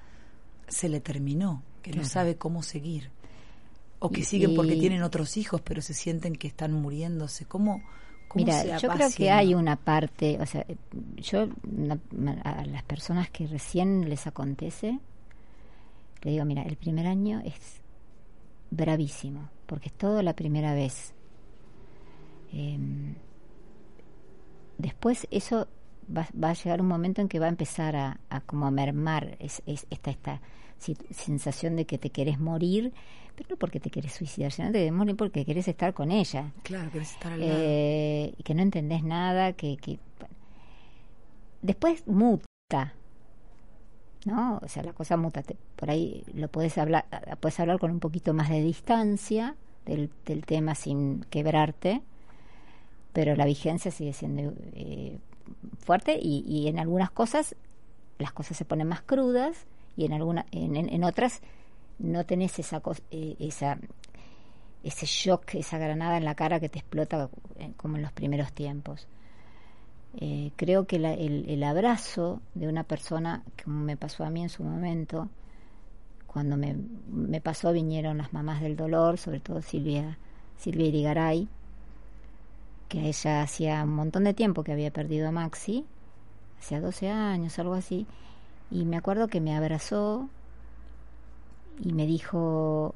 [0.69, 3.11] se le terminó, que no sabe cómo seguir?
[3.99, 7.45] O que siguen porque tienen otros hijos, pero se sienten que están muriéndose.
[7.45, 7.81] ¿Cómo,
[8.35, 10.65] Mira, yo creo que hay una parte, o sea,
[11.17, 11.47] yo
[12.43, 14.99] a las personas que recién les acontece,
[16.21, 17.81] le digo, mira, el primer año es
[18.71, 21.13] bravísimo, porque es todo la primera vez.
[22.51, 23.15] Em,
[24.77, 25.67] después eso
[26.15, 29.37] va, va, a llegar un momento en que va a empezar a, como a mermar
[29.39, 30.41] es, esta, esta
[31.11, 32.93] sensación de que te querés morir,
[33.35, 36.51] pero no porque te querés suicidar, sino te morir porque querés estar con ella.
[36.63, 39.77] Claro, querés estar al eh, que no entendés nada, que...
[39.77, 39.99] que
[41.61, 42.93] Después muta,
[44.25, 44.59] ¿no?
[44.61, 45.43] O sea, la cosa muta.
[45.75, 47.05] por ahí lo puedes hablar,
[47.39, 52.01] puedes hablar con un poquito más de distancia del, del tema sin quebrarte,
[53.13, 55.19] pero la vigencia sigue siendo eh,
[55.79, 57.55] fuerte y, y, en algunas cosas
[58.17, 61.41] las cosas se ponen más crudas y en, alguna, en, en, otras
[61.99, 62.81] no tenés esa,
[63.11, 63.77] eh, esa
[64.85, 67.27] ese shock, esa granada en la cara que te explota
[67.57, 69.07] eh, como en los primeros tiempos.
[70.17, 74.63] Eh, creo que el, abrazo de una persona, como me pasó a mí en su
[74.63, 75.27] momento,
[76.27, 76.75] cuando me,
[77.09, 80.19] me, pasó vinieron las mamás del dolor, sobre todo Silvia,
[80.55, 81.49] Silvia Irigaray,
[82.87, 85.83] que ella hacía un montón de tiempo que había perdido a Maxi,
[86.59, 88.05] hacía 12 años, algo así,
[88.69, 90.29] y me acuerdo que me abrazó
[91.81, 92.95] y me dijo,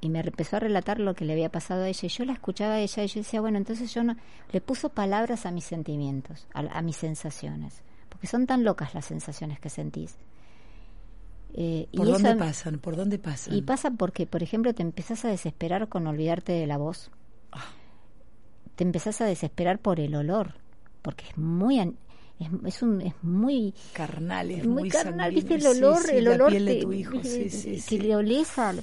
[0.00, 2.34] y me empezó a relatar lo que le había pasado a ella y yo la
[2.34, 4.16] escuchaba a ella y yo decía, bueno, entonces yo no
[4.52, 9.58] le puso palabras a mis sentimientos, a, mis sensaciones, porque son tan locas las sensaciones
[9.60, 10.16] que sentís.
[11.54, 12.78] Eh, ¿Por dónde pasan?
[12.80, 13.54] ¿Por dónde pasan?
[13.54, 17.10] Y pasa porque, por ejemplo, te empezás a desesperar con olvidarte de la voz.
[17.52, 17.64] Ah.
[18.74, 20.54] Te empezás a desesperar por el olor,
[21.00, 21.78] porque es muy
[22.40, 26.80] es, es, un es muy carnal, es muy, carnal, viste el olor, el olor de
[26.80, 28.74] tu hijo, que le olés a,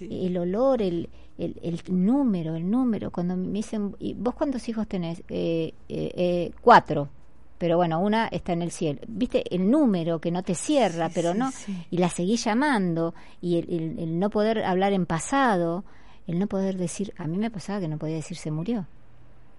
[0.00, 3.10] el olor, el, el, número, el número.
[3.10, 5.22] Cuando me dicen, ¿y ¿vos cuántos hijos tenés?
[5.28, 7.10] Eh, eh, eh, cuatro.
[7.58, 9.00] Pero bueno, una está en el cielo.
[9.08, 11.50] Viste el número que no te cierra, pero no.
[11.90, 13.14] Y la seguís llamando.
[13.40, 15.84] Y el, el, no poder hablar en pasado.
[16.26, 17.14] El no poder decir.
[17.16, 18.86] A mí me pasaba que no podía decir se murió.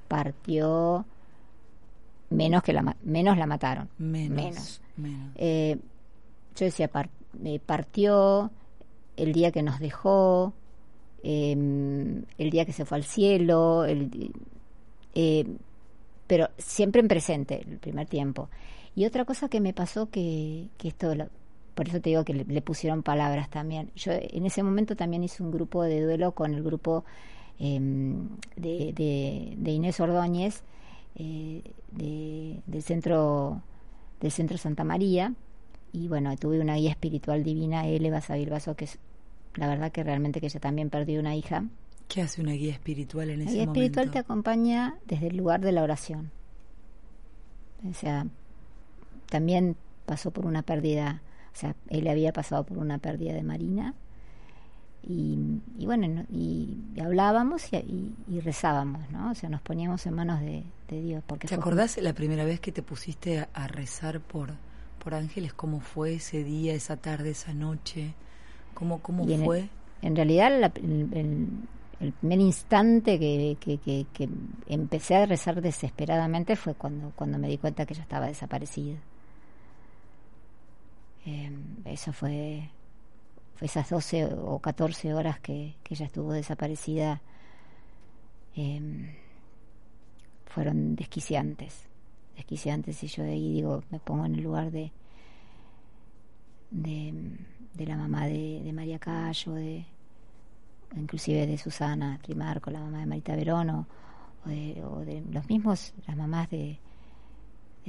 [0.07, 1.05] Partió.
[2.30, 3.90] Menos que la, menos la mataron.
[3.98, 4.82] Menos.
[4.98, 6.90] yo decía,
[7.66, 8.52] partió
[9.16, 10.54] el día que nos dejó,
[11.24, 14.32] em, el día que se fue al cielo, el,
[15.16, 15.46] eh,
[16.28, 18.50] pero siempre en presente, el primer tiempo.
[18.96, 21.13] Y otra cosa que me pasó que, que esto,
[21.76, 23.92] por eso te digo que le, pusieron palabras también.
[23.96, 27.06] Yo en ese momento también hice un grupo de duelo con el grupo
[27.60, 28.94] em, de,
[29.58, 30.63] de, Inés Ordóñez
[31.17, 33.62] eh, del centro
[34.19, 35.34] del centro Santa María
[35.91, 38.99] y bueno, tuve una guía espiritual divina, Eleva Sabilbaso, que es
[39.56, 41.65] la verdad que realmente que ella también perdió una hija.
[42.08, 43.58] ¿Qué hace una guía espiritual en ese momento?
[43.58, 46.32] La guía espiritual te acompaña desde el lugar de la oración.
[47.89, 48.27] O sea,
[49.30, 49.75] también
[50.06, 51.21] pasó por una pérdida,
[51.53, 53.93] o sea, él había pasado por una pérdida de Marina.
[55.03, 59.31] Y, bueno, y, hablábamos y, rezábamos, ¿no?
[59.31, 61.23] O sea, nos poníamos en manos de, Dios.
[61.25, 64.51] Porque ¿Te acordás la primera vez que te pusiste a rezar por,
[65.01, 65.53] por ángeles?
[65.53, 68.13] ¿Cómo fue ese día, esa tarde, esa noche?
[68.73, 69.69] ¿Cómo, cómo fue?
[70.01, 74.29] en realidad, el, primer instante que, que,
[74.67, 78.97] empecé a rezar desesperadamente fue cuando, cuando me di cuenta que ella estaba desaparecida.
[81.25, 82.69] Em, eso fue
[83.62, 87.22] esas 12 o 14 horas que, ella estuvo desaparecida.
[88.56, 89.13] Em,
[90.46, 91.86] fueron desquiciantes,
[92.36, 94.91] desquiciantes y yo de ahí digo, me pongo en el lugar de,
[96.72, 97.38] de
[97.78, 99.86] de la mamá de, María Cayo, de,
[100.96, 103.86] inclusive de Susana Trimarco, la mamá de Marita Verón, o,
[104.46, 106.80] de, los mismos, las mamás de,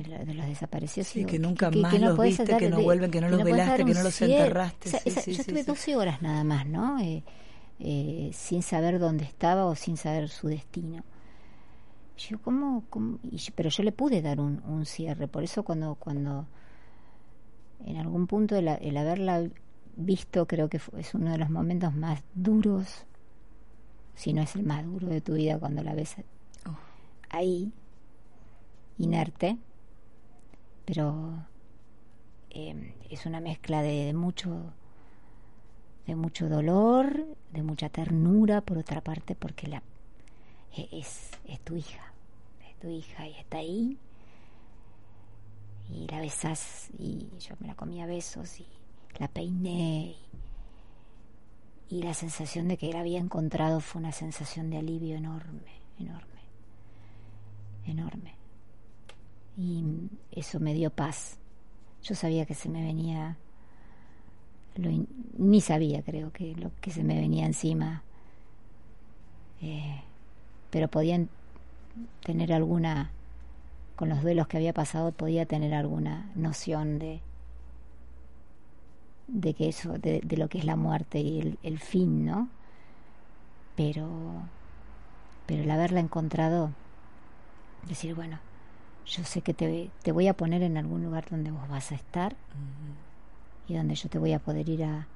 [0.03, 1.09] de, los desaparecidos.
[1.09, 4.03] Sí, que nunca más los viste, que no vuelven, que no los velaste, que no
[4.03, 4.91] los enterraste.
[5.05, 6.99] yo estuve 12 horas nada más, ¿no?
[7.01, 7.23] Eh,
[7.81, 11.05] eh, sin saber dónde estaba o sin saber su destino.
[12.17, 12.83] Yo, ¿cómo?
[13.55, 16.47] pero yo le pude dar un, un cierre, por eso cuando, cuando
[17.85, 19.49] en algún punto el, el haberla
[19.97, 23.05] visto, creo que es uno de los momentos más duros,
[24.15, 26.17] si no es el más duro de tu vida cuando la ves
[26.67, 26.77] oh.
[27.31, 27.73] ahí,
[28.99, 29.59] inerte,
[30.89, 31.45] pero
[32.49, 34.73] em, es una mezcla de, mucho
[36.07, 39.83] de mucho dolor, de mucha ternura, por otra parte, porque la
[40.75, 42.15] e, es, es tu hija,
[42.71, 43.99] es tu hija y está ahí
[45.91, 48.67] y la besas y yo me la comía a besos y
[49.19, 50.17] la peiné
[51.91, 56.41] y, la sensación de que él había encontrado fue una sensación de alivio enorme, enorme,
[57.85, 58.38] enorme.
[59.59, 59.85] Y
[60.31, 61.37] eso me dio paz.
[62.03, 63.37] Yo sabía que se me venía,
[65.37, 68.05] ni sabía creo que lo que se me venía encima,
[69.61, 70.01] eh,
[70.71, 71.29] pero podían
[72.25, 73.11] tener alguna,
[73.97, 77.21] con los duelos que había pasado, podía tener alguna noción de,
[79.27, 82.49] de que eso, de, lo que es la muerte y el, fin, ¿no?
[83.77, 84.09] Pero,
[85.47, 86.71] pero el haberla encontrado,
[87.89, 88.39] decir, bueno,
[89.09, 91.95] yo sé que te, te voy a poner en algún lugar donde vos vas a
[91.95, 92.37] estar
[93.67, 95.09] y donde yo te voy a poder ir a,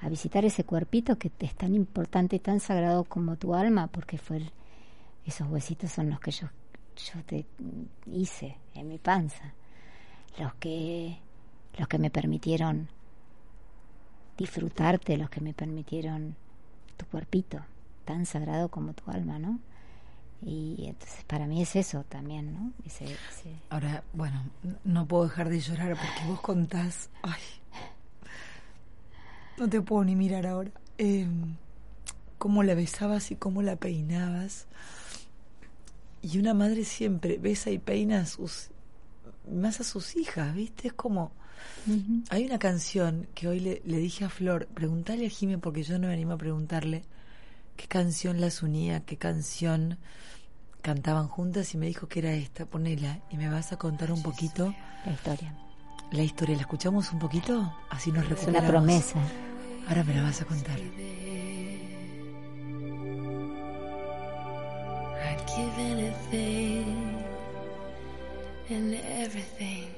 [0.00, 4.18] a visitar ese cuerpito que es tan importante y tan sagrado como tu alma, porque
[4.18, 4.42] fue
[5.24, 6.48] esos huesitos son los que yo,
[6.96, 7.44] yo te
[8.06, 9.52] hice en mi panza,
[10.38, 11.18] los que,
[11.76, 12.88] los que me permitieron
[14.38, 16.36] disfrutarte los que me permitieron
[16.96, 17.60] tu cuerpito,
[18.04, 19.58] tan sagrado como tu alma, ¿no?
[20.42, 22.72] Y entonces para mí es eso también, ¿no?
[23.70, 24.44] Ahora, bueno,
[24.84, 27.40] no puedo dejar de llorar porque vos contás, ay,
[29.58, 31.56] no te puedo ni mirar ahora, em,
[32.38, 34.66] cómo la besabas y cómo la peinabas.
[36.22, 38.70] Y una madre siempre besa y peina a sus,
[39.50, 40.88] más a sus hijas, ¿viste?
[40.88, 41.32] Es como...
[42.30, 45.98] Hay una canción que hoy le, le dije a Flor, preguntale a Jimé porque yo
[45.98, 47.02] no me animo a preguntarle
[47.78, 49.98] qué canción las unía, qué canción
[50.82, 54.22] cantaban juntas y me dijo que era esta, ponela y me vas a contar un
[54.22, 54.74] poquito
[55.06, 55.54] la historia.
[56.10, 57.72] La historia, ¿la escuchamos un poquito?
[57.88, 58.56] Así nos recuperamos.
[58.56, 59.18] Es una promesa.
[59.88, 60.78] Ahora me la vas a contar.
[65.20, 67.22] I'd give anything
[68.70, 69.88] and everything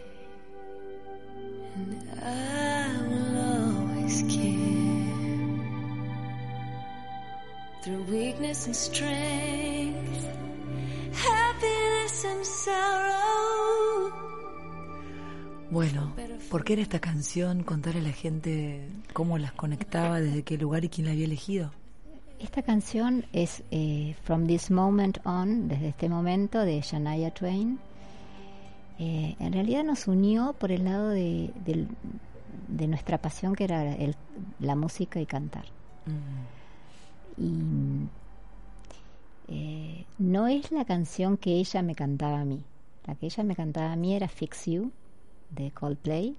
[1.77, 4.80] and I will always care
[7.83, 10.27] through weakness and strength
[11.13, 13.11] happiness and sorrow
[15.71, 16.13] bueno,
[16.51, 17.63] ¿por qué era esta canción?
[17.63, 21.71] Contarle a la gente cómo las conectaba, desde qué lugar y quién la había elegido.
[22.41, 27.79] Esta canción es eh, From This Moment On, desde este momento, de Shania Twain.
[28.99, 31.53] Eh, en realidad nos unió por el lado de,
[32.69, 33.97] nuestra pasión, que era
[34.59, 35.67] la música y cantar.
[36.07, 36.60] Mm.
[37.41, 38.07] Y
[39.49, 42.63] eh, no es la canción que ella me cantaba a mí.
[43.07, 44.93] La que ella me cantaba a mí era Fix You,
[45.51, 46.37] de Coldplay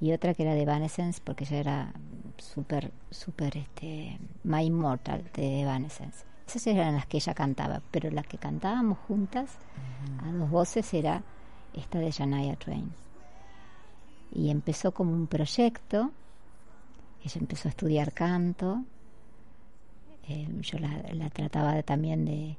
[0.00, 1.92] y otra que era de Evanescence porque ella era
[2.36, 6.24] súper, súper, este, My Immortal de Evanescence.
[6.46, 9.50] Esas eran las que ella cantaba, pero las que cantábamos juntas
[10.22, 11.24] a dos voces era
[11.74, 12.92] esta de Shania Twain.
[14.32, 16.12] Y empezó como un proyecto,
[17.24, 18.84] ella empezó a estudiar canto,
[20.28, 22.56] eh, yo la, trataba también de,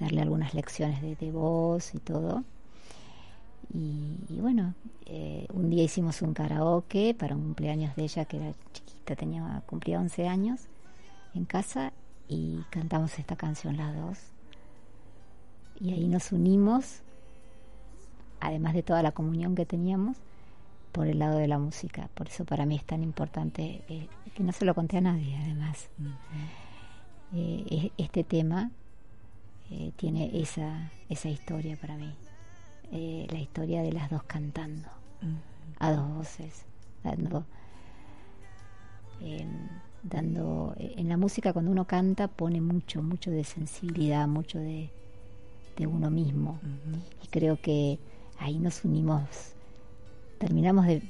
[0.00, 2.44] darle algunas lecciones de, de voz y todo
[3.74, 4.74] y, bueno,
[5.06, 9.62] eh, un día hicimos un karaoke para un cumpleaños de ella que era chiquita, tenía
[9.66, 10.60] cumplía 11 años
[11.34, 11.92] en casa
[12.28, 14.18] y cantamos esta canción las dos.
[15.80, 17.02] Y ahí nos unimos,
[18.40, 20.16] además de toda la comunión que teníamos,
[20.92, 22.08] por el lado de la música.
[22.14, 25.36] Por eso para mí es tan importante, eh, que no se lo conté a nadie
[25.42, 25.88] además.
[27.34, 28.70] Eh, este tema
[29.96, 32.14] tiene esa, esa historia para mí.
[32.92, 34.88] Eh, la historia de las dos cantando.
[35.78, 36.64] A dos voces,
[37.02, 37.44] dando,
[39.20, 39.68] em,
[40.02, 44.90] dando eh, en la música cuando uno canta pone mucho, mucho de sensibilidad, mucho de,
[45.76, 46.60] de uno mismo.
[47.24, 47.98] Y creo que
[48.38, 49.54] ahí nos unimos,
[50.38, 51.02] terminamos de,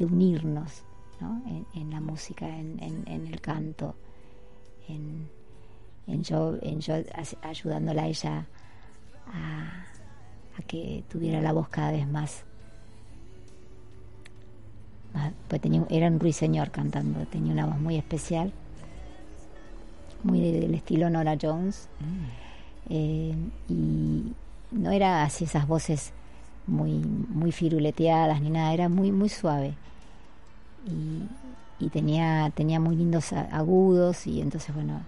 [0.00, 0.84] unirnos
[1.20, 1.42] ¿no?
[1.74, 3.94] en, la música, en, en, el canto,
[4.88, 5.28] en,
[6.22, 6.94] yo, en yo
[7.42, 8.46] ayudándola a ella
[9.26, 12.44] a que tuviera la voz cada vez más.
[15.48, 18.52] pues tenía, era un ruiseñor cantando, tenía una voz muy especial,
[20.22, 21.88] muy del estilo Nora Jones.
[22.00, 22.48] Mm.
[22.90, 23.34] Eh,
[23.68, 24.32] y
[24.70, 26.12] no era así esas voces
[26.66, 29.74] muy, muy firuleteadas ni nada, era muy, muy suave.
[30.86, 35.00] Y, y tenía, tenía muy lindos agudos y entonces bueno,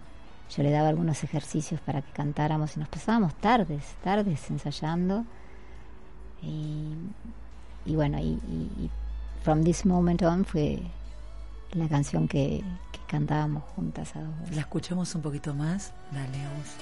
[0.54, 5.24] yo le daba algunos ejercicios para que cantáramos y nos pasábamos tardes, tardes ensayando
[6.42, 8.90] y, bueno, y,
[9.42, 10.82] From This Moment On fue
[11.72, 14.50] la canción que, que cantábamos juntas a dos.
[14.54, 15.92] ¿La escuchamos un poquito más?
[16.12, 16.76] Dale, vamos.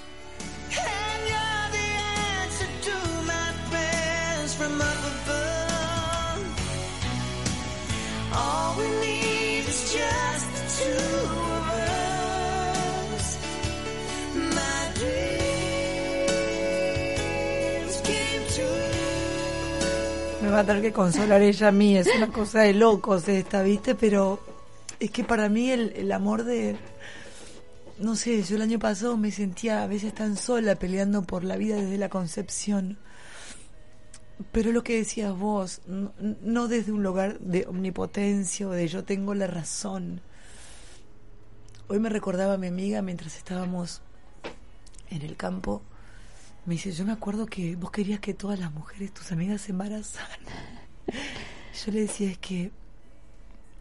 [20.49, 23.63] Me va a tener que consolar ella a mí, es una cosa de locos esta,
[23.63, 23.95] ¿viste?
[23.95, 24.41] Pero
[24.99, 26.79] es que para mí el, amor de...
[27.99, 31.57] No sé, yo el año pasado me sentía a veces tan sola peleando por la
[31.57, 32.97] vida desde la concepción.
[34.51, 39.05] Pero lo que decías vos, no, no desde un lugar de omnipotencia o de yo
[39.05, 40.23] tengo la razón.
[41.89, 44.01] Hoy me recordaba a mi amiga mientras estábamos
[45.11, 45.83] en el campo
[46.69, 49.73] me dice, yo me acuerdo que vos querías que todas las mujeres, tus amigas, se
[49.73, 50.39] embarazaran.
[51.87, 52.73] Yo le decía, es que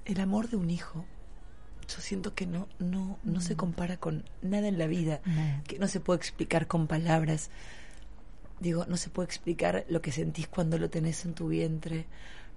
[0.05, 1.03] el amor de un hijo,
[1.87, 3.57] yo siento que no, no, no se mm.
[3.57, 5.19] compara con nada en la vida,
[5.67, 7.49] que no se puede explicar con palabras.
[8.59, 12.05] Digo, no se puede explicar lo que sentís cuando lo tenés en tu vientre,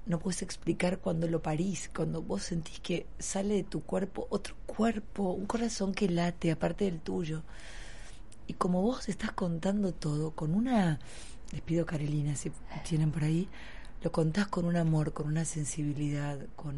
[0.07, 4.55] no puedes explicar cuando lo parís, cuando vos sentís que sale de tu cuerpo otro
[4.67, 7.43] cuerpo, un corazón que late aparte del tuyo.
[8.51, 10.99] Y como vos estás contando todo con una,
[11.53, 12.51] les pido Carolina si
[12.83, 13.49] tienen por ahí,
[14.03, 16.75] lo contás con un amor, con una sensibilidad, con,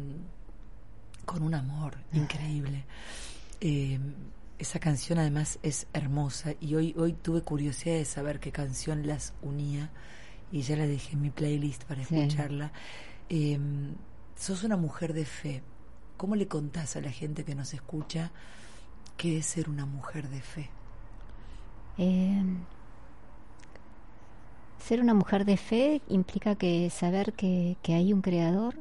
[1.25, 2.85] con un amor increíble.
[3.59, 3.99] Eh,
[4.59, 9.33] esa canción además es hermosa y hoy, hoy tuve curiosidad de saber qué canción las
[9.41, 9.89] unía
[10.51, 12.71] y ya la dejé en mi playlist para escucharla.
[13.29, 13.57] Eh,
[14.35, 15.63] sos una mujer de fe.
[16.17, 18.31] ¿Cómo le contás a la gente que nos escucha
[19.17, 20.69] qué es ser una mujer de fe?
[21.97, 22.43] Eh,
[24.79, 28.75] ser una mujer de fe implica que saber que, que hay un creador,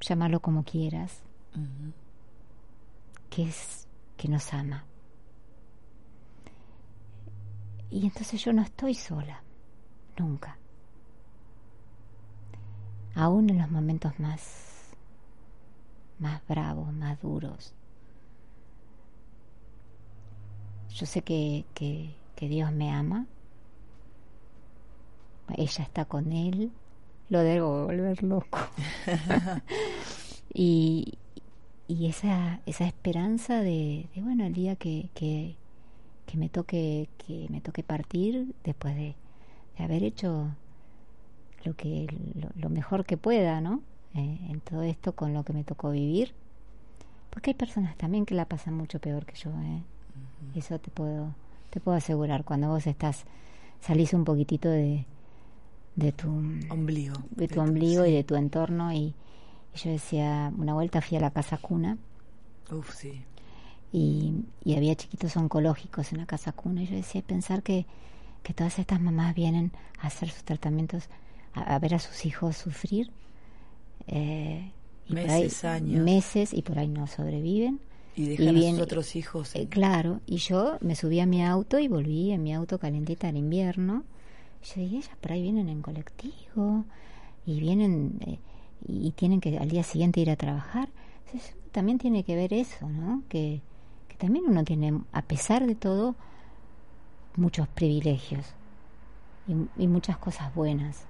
[0.00, 1.22] llámalo como quieras,
[3.30, 4.84] que es que nos ama.
[7.90, 9.42] Y entonces yo no estoy sola,
[10.18, 10.58] nunca.
[13.14, 14.94] Aún en los momentos más,
[16.18, 17.74] más bravos, más duros.
[20.96, 23.26] Yo sé que, que, que Dios me ama.
[25.54, 26.72] Ella está con él.
[27.28, 28.58] Lo debo volver loco.
[30.54, 31.18] y,
[31.86, 35.56] y esa, esa esperanza de, de, bueno, el día que, que,
[36.24, 39.16] que me toque que me toque partir después de,
[39.76, 40.48] de haber hecho
[41.64, 43.82] lo que lo, lo mejor que pueda no
[44.14, 46.32] eh, en todo esto con lo que me tocó vivir
[47.30, 49.82] porque hay personas también que la pasan mucho peor que yo ¿eh?
[50.54, 51.34] Eso te puedo
[51.70, 52.44] te puedo asegurar.
[52.44, 53.24] Cuando vos estás
[53.80, 55.06] salís un poquitito de
[55.94, 57.14] de tu ombligo.
[57.30, 58.10] de tu ombligo sí.
[58.10, 58.92] y de tu entorno.
[58.92, 59.14] Y,
[59.74, 61.98] y, yo decía una vuelta fui a la casa cuna.
[62.70, 63.24] Uf, sí.
[63.92, 66.82] Y, y, había chiquitos oncológicos en la casa cuna.
[66.82, 67.86] Y yo decía pensar que,
[68.42, 71.08] que todas estas mamás vienen a hacer sus tratamientos
[71.54, 73.10] a, a ver a sus hijos sufrir
[74.06, 74.72] eh,
[75.08, 76.04] y meses ahí, años.
[76.04, 77.80] meses y por ahí no sobreviven
[78.16, 81.78] y bien, a sus otros hijos eh, claro y yo me subí a mi auto
[81.78, 84.04] y volví en mi auto calentita al invierno
[84.62, 86.84] y yo dije ellas por ahí vienen en colectivo
[87.44, 88.38] y vienen eh,
[88.88, 90.88] y tienen que al día siguiente ir a trabajar
[91.26, 93.60] Entonces, también tiene que ver eso no que
[94.16, 96.14] también uno tiene, a pesar de todo,
[97.36, 98.46] muchos privilegios
[99.46, 101.04] y, y, muchas cosas buenas.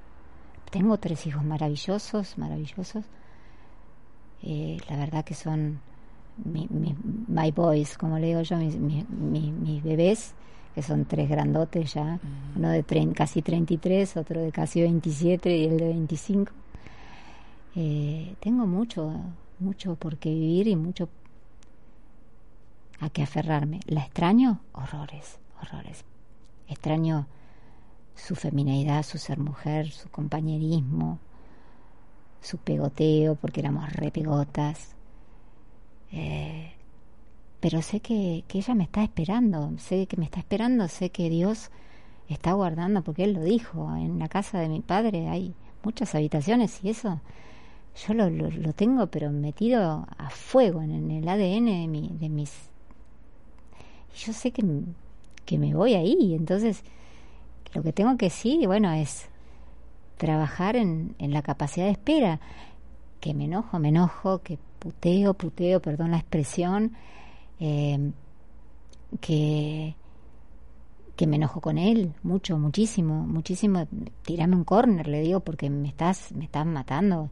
[0.71, 3.05] Tengo tres hijos maravillosos, maravillosos.
[4.43, 5.81] Eh, la verdad que son
[6.45, 6.95] mi, mi,
[7.29, 9.05] my boys, como le digo yo, mis, mis,
[9.53, 10.35] mis bebés,
[10.75, 12.57] que son tres grandotes ya, uh -huh.
[12.57, 16.53] uno de tre casi 33, otro de casi 27 y el de 25.
[17.77, 19.13] Eh, tengo mucho,
[19.59, 21.09] mucho por qué vivir y mucho
[23.01, 23.81] a qué aferrarme.
[23.87, 26.05] La extraño, horrores, horrores.
[26.69, 27.27] Extraño
[28.15, 31.19] su feminidad, su ser mujer, su compañerismo,
[32.41, 34.96] su pegoteo, porque éramos repegotas.
[36.17, 36.73] Eh,
[37.61, 41.29] pero sé que, que ella me está esperando, sé que me está esperando, sé que
[41.29, 41.71] Dios
[42.29, 46.83] está guardando, porque Él lo dijo, en la casa de mi padre hay muchas habitaciones
[46.83, 47.21] y eso
[48.07, 52.29] yo lo, lo, tengo pero metido a fuego en, en el ADN de, mi, de
[52.29, 52.53] mis
[54.17, 54.65] yo sé que,
[55.45, 56.83] que me voy ahí, entonces
[57.75, 59.29] lo que tengo que sí, bueno, es
[60.17, 62.41] trabajar en, en la capacidad de espera,
[63.21, 66.93] que me enojo, me enojo, que puteo, puteo, perdón la expresión,
[67.59, 68.13] eh,
[69.21, 69.97] que
[71.17, 73.89] que me enojo con él mucho, muchísimo, muchísimo,
[74.23, 77.31] tirame un corner, le digo, porque me estás, me estás matando.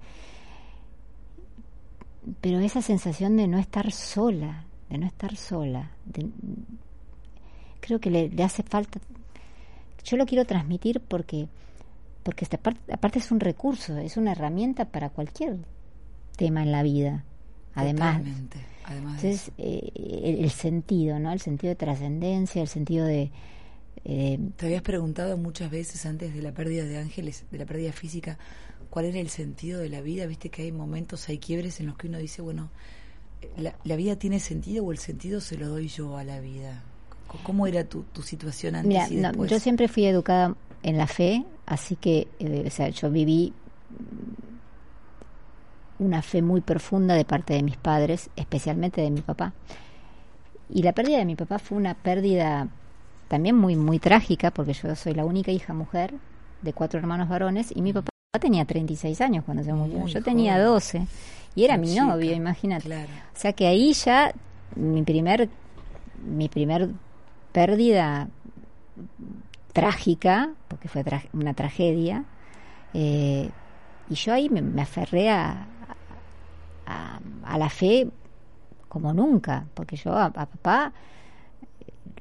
[2.40, 5.90] Pero esa sensación de no estar sola, de no estar sola.
[6.07, 6.26] De,
[7.80, 8.98] creo que le, le, hace falta.
[10.02, 11.46] Yo lo quiero transmitir porque
[12.22, 15.59] porque esta parte, aparte es un recurso, es una herramienta para cualquier
[16.36, 17.24] tema en la vida.
[17.75, 18.22] Además.
[18.85, 21.33] Además entonces eh, el, el, sentido, ¿no?
[21.33, 23.31] El sentido de trascendencia, el sentido de
[24.05, 27.93] eh, te habías preguntado muchas veces antes de la pérdida de ángeles, de la pérdida
[27.93, 28.39] física,
[28.91, 30.27] cuál era el sentido de la vida.
[30.27, 32.70] Viste que hay momentos, hay quiebres en los que uno dice, bueno,
[33.57, 36.83] la, la, vida tiene sentido o el sentido se lo doy yo a la vida?
[37.43, 39.51] ¿Cómo era tu, tu situación antes Mira, y después?
[39.51, 43.53] No, yo siempre fui educada en la fe, así que, eh, o sea, yo viví
[45.99, 49.53] una fe muy profunda de parte de mis padres, especialmente de mi papá.
[50.70, 52.68] Y la pérdida de mi papá fue una pérdida
[53.28, 56.14] también muy muy trágica, porque yo soy la única hija mujer
[56.62, 59.99] de cuatro hermanos varones y mi papá tenía 36 años cuando se murió.
[59.99, 60.24] Muy yo joven.
[60.24, 61.07] tenía 12
[61.55, 62.05] y era mi chica.
[62.05, 62.84] novio, imagínate.
[62.84, 63.11] Claro.
[63.34, 64.32] O sea que ahí ya
[64.74, 65.49] mi primer
[66.24, 66.90] mi primer
[67.53, 68.28] pérdida
[69.72, 72.24] trágica, porque fue tra una tragedia,
[72.95, 73.51] eh,
[74.09, 75.66] y yo ahí me, aferré a,
[76.87, 78.09] a, la fe
[78.89, 80.93] como nunca, porque yo a, papá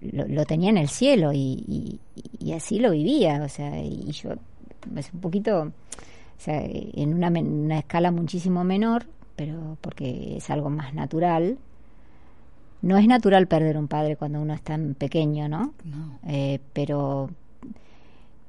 [0.02, 2.00] lo, tenía en el cielo y,
[2.56, 4.32] así lo vivía, o sea, y yo
[4.96, 5.72] es un poquito, o
[6.38, 9.06] sea, en una, una escala muchísimo menor,
[9.36, 11.58] pero porque es algo más natural.
[12.82, 15.74] No es natural perder un padre cuando uno es tan pequeño, ¿no?
[16.28, 17.30] Eh, pero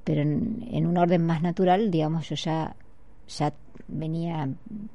[0.04, 2.76] pero en, un orden más natural, digamos, yo ya,
[3.28, 3.52] ya
[3.88, 4.48] venía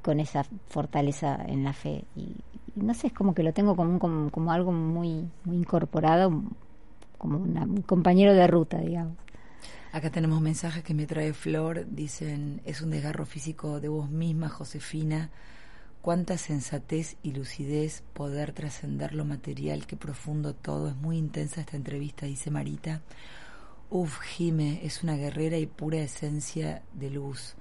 [0.03, 2.05] con esa fortaleza en la fe.
[2.15, 2.35] Y,
[2.75, 6.43] no sé, es como que lo tengo como, como, como algo muy, muy incorporado,
[7.17, 9.17] como un compañero de ruta, digamos.
[9.91, 14.47] Acá tenemos mensajes que me trae Flor, dicen, es un desgarro físico de vos misma,
[14.47, 15.31] Josefina.
[16.01, 20.89] Cuánta sensatez y lucidez, poder trascender lo material, qué profundo todo.
[20.89, 23.01] Es muy intensa esta entrevista, dice Marita.
[23.89, 27.55] Uf, Jime, es una guerrera y pura esencia de luz.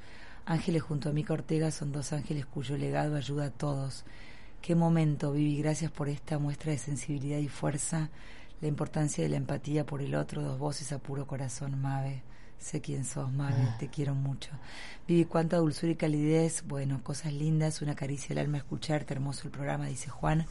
[0.49, 4.07] Ángeles junto a Mica Ortega son dos ángeles cuyo legado ayuda a todos.
[4.63, 8.09] Qué momento, Vivi, gracias por esta muestra de sensibilidad y fuerza,
[8.63, 12.23] la importancia de la empatía por el otro, dos voces a puro corazón, Mave.
[12.59, 13.77] Sé quién sos, Mave, ah.
[13.79, 14.49] te quiero mucho.
[15.07, 19.51] Vivi, cuánta dulzura y calidez, bueno, cosas lindas, una caricia al alma escucharte, hermoso el
[19.51, 20.47] programa, dice Juan.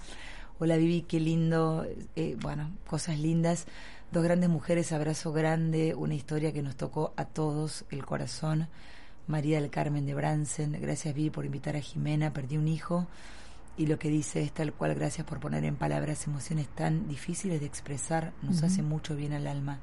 [0.59, 3.65] Hola Vivi, qué lindo, eh, bueno, cosas lindas.
[4.11, 8.67] Dos grandes mujeres, abrazo grande, una historia que nos tocó a todos el corazón.
[9.27, 13.07] María del Carmen de Bransen, gracias Vi por invitar a Jimena, perdí un hijo
[13.77, 17.59] y lo que dice es tal cual, gracias por poner en palabras emociones tan difíciles
[17.59, 19.79] de expresar, nos hace mucho bien al alma.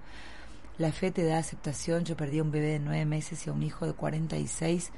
[0.78, 3.53] La fe te da aceptación, yo perdí a un bebé de nueve meses y a
[3.53, 4.90] un hijo de 46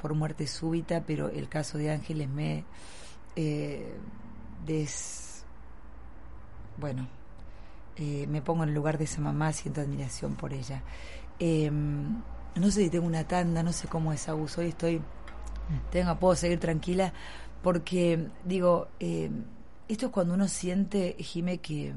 [0.00, 2.64] por muerte súbita, pero el caso de Ángeles me
[3.36, 3.94] eh,
[4.66, 5.44] des...
[6.78, 7.06] bueno,
[7.96, 10.82] eh, me pongo en el lugar de esa mamá, siento admiración por ella.
[11.38, 12.20] Em,
[12.56, 14.60] no sé si tengo una tanda, no sé cómo es abuso.
[14.60, 15.00] Hoy estoy,
[15.90, 17.12] tengo, puedo seguir tranquila,
[17.62, 19.44] porque digo, em,
[19.88, 21.94] esto es cuando uno siente, Jime, que,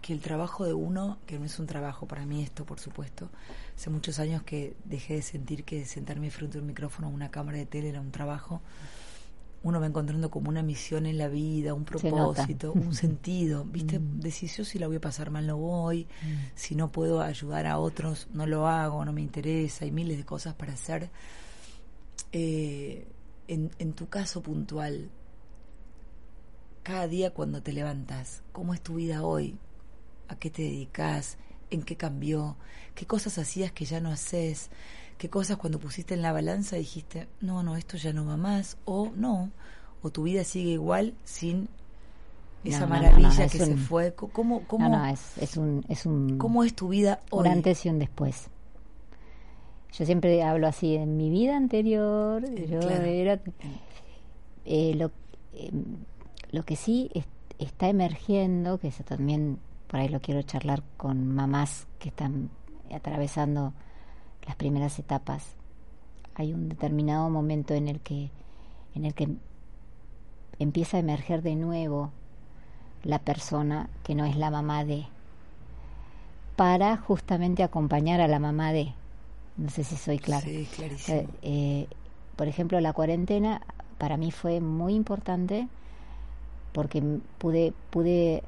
[0.00, 3.30] que el trabajo de uno, que no es un trabajo para mí esto, por supuesto,
[3.76, 7.30] hace muchos años que dejé de sentir que sentarme frente a un micrófono o una
[7.30, 8.60] cámara de tele era un trabajo
[9.64, 13.64] uno va encontrando como una misión en la vida, un propósito, un sentido.
[13.64, 13.98] ¿Viste?
[13.98, 14.20] Mm.
[14.20, 16.52] Decís, yo si la voy a pasar mal no voy, mm.
[16.54, 20.24] si no puedo ayudar a otros no lo hago, no me interesa, hay miles de
[20.24, 21.10] cosas para hacer.
[22.30, 23.08] Eh,
[23.48, 25.10] en, en tu caso puntual,
[26.82, 29.56] cada día cuando te levantas, ¿cómo es tu vida hoy?
[30.28, 31.38] ¿A qué te dedicas?
[31.70, 32.58] ¿En qué cambió?
[32.94, 34.68] ¿Qué cosas hacías que ya no haces?
[35.18, 38.76] Qué cosas cuando pusiste en la balanza dijiste, no, no, esto ya no va más,
[38.84, 39.50] o no,
[40.02, 41.68] o tu vida sigue igual sin
[42.64, 44.14] esa maravilla que se fue.
[44.14, 46.38] ¿Cómo, cómo, no, es, es, un, es un...
[46.38, 47.46] ¿Cómo es tu vida hoy?
[47.46, 48.48] Un antes y un después.
[49.92, 53.40] Yo siempre hablo así, en mi vida anterior, eh, yo era...
[54.64, 55.10] Eh, lo,
[55.52, 55.98] em,
[56.50, 57.10] lo que sí
[57.58, 62.50] está emergiendo, que eso también por ahí lo quiero charlar con mamás que están
[62.92, 63.74] atravesando
[64.46, 65.54] las primeras etapas.
[66.34, 68.30] Hay un determinado momento en el que
[68.94, 69.28] en el que
[70.58, 72.10] empieza a emerger de nuevo
[73.02, 75.06] la persona que no es la mamá de
[76.56, 78.92] para justamente acompañar a la mamá de
[79.56, 81.18] no sé si soy clara sí, clarísimo.
[81.18, 81.86] Eh, eh,
[82.36, 83.62] por ejemplo la cuarentena
[83.98, 85.68] para mí fue muy importante
[86.72, 87.02] porque
[87.38, 88.42] pude pude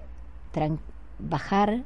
[1.18, 1.82] bajar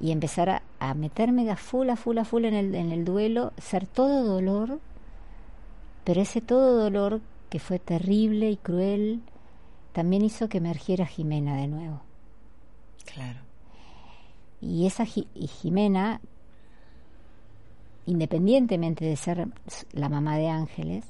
[0.00, 3.52] y empezar a, meterme a full, a full, a full en el, en el duelo,
[3.58, 4.80] ser todo dolor,
[6.04, 7.20] pero ese todo dolor
[7.50, 9.22] que fue terrible y cruel,
[9.92, 12.00] también hizo que emergiera Jimena de nuevo.
[13.12, 13.40] Claro.
[14.60, 16.20] Y esa y Jimena,
[18.06, 19.48] independientemente de ser
[19.92, 21.04] la mamá de Ángeles,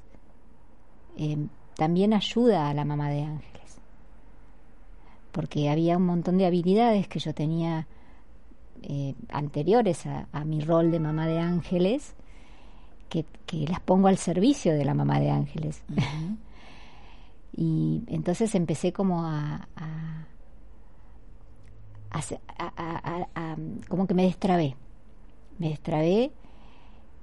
[1.17, 1.37] eh,
[1.77, 3.79] también ayuda a la mamá de Ángeles.
[5.33, 7.87] Porque había un montón de habilidades que yo tenía
[8.83, 12.15] eh, anteriores a, mi rol de mamá de ángeles,
[13.09, 13.25] que,
[13.69, 15.83] las pongo al servicio de la mamá de ángeles.
[17.57, 20.27] y entonces empecé como a, a,
[23.89, 24.77] como que me destrabé.
[25.59, 26.33] Me destrabé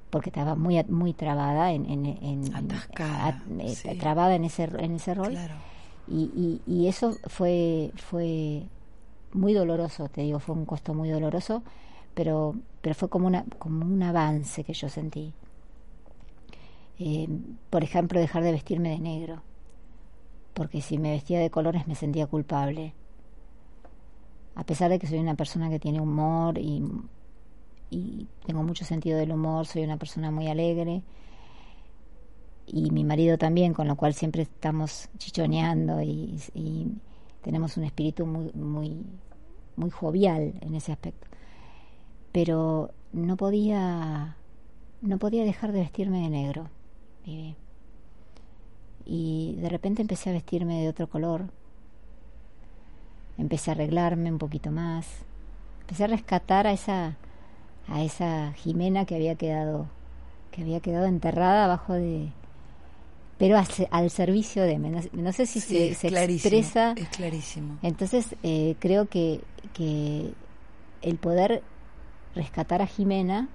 [0.10, 5.38] porque estaba muy muy trabada en, en, eh, trabada en ese en ese rol
[6.08, 8.64] y, y, y, eso fue fue
[9.36, 11.64] muy doloroso, te digo, fue un costo muy doloroso,
[12.14, 15.34] pero, pero fue como, una, como un avance que yo sentí.
[16.98, 17.28] Eh,
[17.70, 19.44] por ejemplo, dejar de vestirme de negro,
[20.54, 22.94] porque si me vestía de colores me sentía culpable.
[24.56, 26.82] A pesar de que soy una persona que tiene humor y,
[27.90, 31.04] y tengo mucho sentido del humor, soy una persona muy alegre,
[32.68, 36.88] y mi marido también, con lo cual siempre estamos chichoneando y, y
[37.46, 39.06] tenemos un espíritu muy, muy,
[39.76, 41.28] muy jovial en ese aspecto.
[42.32, 44.36] Pero no podía,
[45.02, 46.70] no podía dejar de vestirme de negro.
[49.06, 51.52] Y de repente empecé a vestirme de otro color.
[53.38, 55.08] Empecé a arreglarme un poquito más.
[55.82, 57.16] Empecé a rescatar a esa,
[57.88, 59.86] a esa Jimena que había quedado,
[60.50, 62.32] que había quedado enterrada abajo de,
[63.38, 63.58] pero
[63.92, 66.94] al, servicio de no, sé si se, se expresa.
[66.96, 67.78] es clarísimo.
[67.82, 69.42] Entonces eh, creo que,
[69.74, 70.34] que
[71.02, 71.62] el poder
[72.34, 73.50] rescatar a Jimena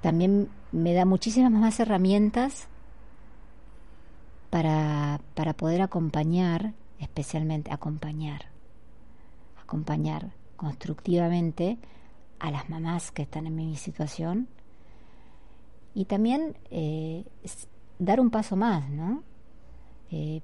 [0.00, 2.68] también me da muchísimas más herramientas
[4.48, 8.46] para, para poder acompañar, especialmente acompañar,
[9.60, 11.78] acompañar constructivamente
[12.38, 14.48] a las mamás que están en mi situación
[15.94, 17.24] y también eh,
[17.98, 19.22] dar un paso más, ¿no?
[20.10, 20.40] Eh,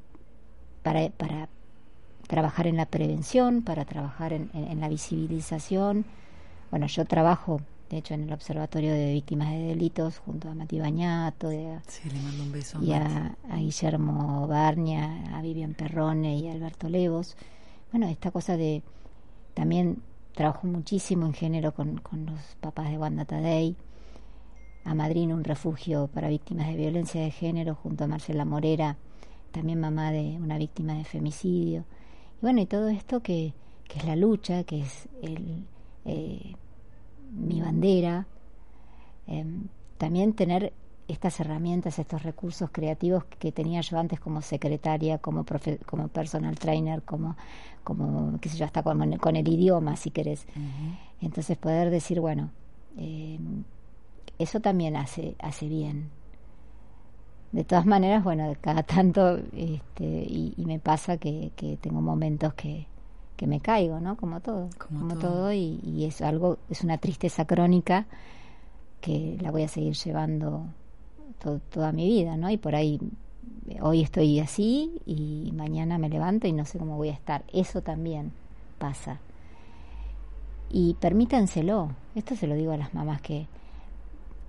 [0.82, 1.49] para, para
[2.26, 6.05] trabajar en la prevención, para trabajar en, en, la visibilización.
[6.70, 10.80] Bueno, yo trabajo, de hecho, en el Observatorio de Víctimas de Delitos junto a Mati
[10.80, 16.49] Bañato sí, le mando un beso y a, a, Guillermo Barnia, a Vivian Perrone y
[16.49, 17.36] a Alberto Levos.
[17.90, 18.82] Bueno, esta cosa de
[19.55, 20.03] también
[20.34, 23.76] trabajo muchísimo en género con, con los papás de Wanda Tadei
[24.85, 28.97] a Madrid un refugio para víctimas de violencia de género junto a Marcela Morera,
[29.51, 31.85] también mamá de una víctima de femicidio.
[32.39, 33.55] Y bueno, y todo esto que,
[33.89, 35.64] que es la lucha, que es el,
[36.05, 36.55] eh,
[37.32, 38.26] mi bandera,
[39.26, 40.72] em, también tener
[41.09, 45.45] estas herramientas, estos recursos creativos que tenía yo antes como secretaria, como
[45.87, 47.37] como personal trainer, como,
[47.82, 50.47] como qué sé yo, hasta con, con el idioma, si querés.
[51.20, 52.51] Entonces poder decir, bueno,
[52.97, 53.39] eh,
[54.39, 56.11] eso también hace, hace bien.
[57.53, 62.87] De todas maneras, bueno, cada tanto, este, y, me pasa que, que, tengo momentos que,
[63.37, 64.16] que me caigo, ¿no?
[64.16, 68.07] Como todo, como, todo, y, es algo, es una tristeza crónica
[69.01, 70.66] que la voy a seguir llevando
[71.70, 72.51] toda mi vida, ¿no?
[72.51, 72.99] Y por ahí,
[73.80, 77.45] hoy estoy así y mañana me levanto y no sé cómo voy a estar.
[77.53, 78.32] Eso también
[78.78, 79.20] pasa.
[80.70, 83.47] Y permítanselo, esto se lo digo a las mamás que,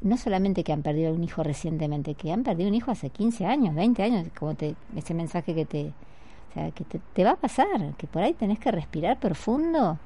[0.06, 3.48] no solamente que han perdido un hijo recientemente, que han perdido un hijo hace 15
[3.48, 7.36] años, 20 años, como te, ese mensaje que te, o sea, que te, va a
[7.36, 9.98] pasar, que por ahí tenés que respirar profundo,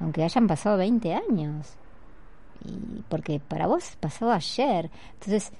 [0.00, 1.76] aunque hayan pasado 20 años.
[2.64, 4.90] Y porque para vos pasó ayer.
[5.14, 5.52] Entonces,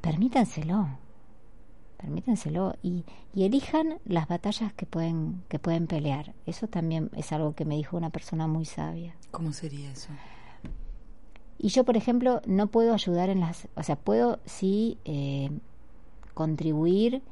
[0.00, 0.88] permítanselo.
[1.96, 6.34] Permítanselo y, y elijan las batallas que pueden que pueden pelear.
[6.46, 9.14] Eso también es algo que me dijo una persona muy sabia.
[9.30, 10.08] ¿Cómo sería eso?
[11.62, 15.48] Y yo, por ejemplo, no puedo ayudar en las, o sea, puedo sí eh,
[16.34, 17.22] contribuir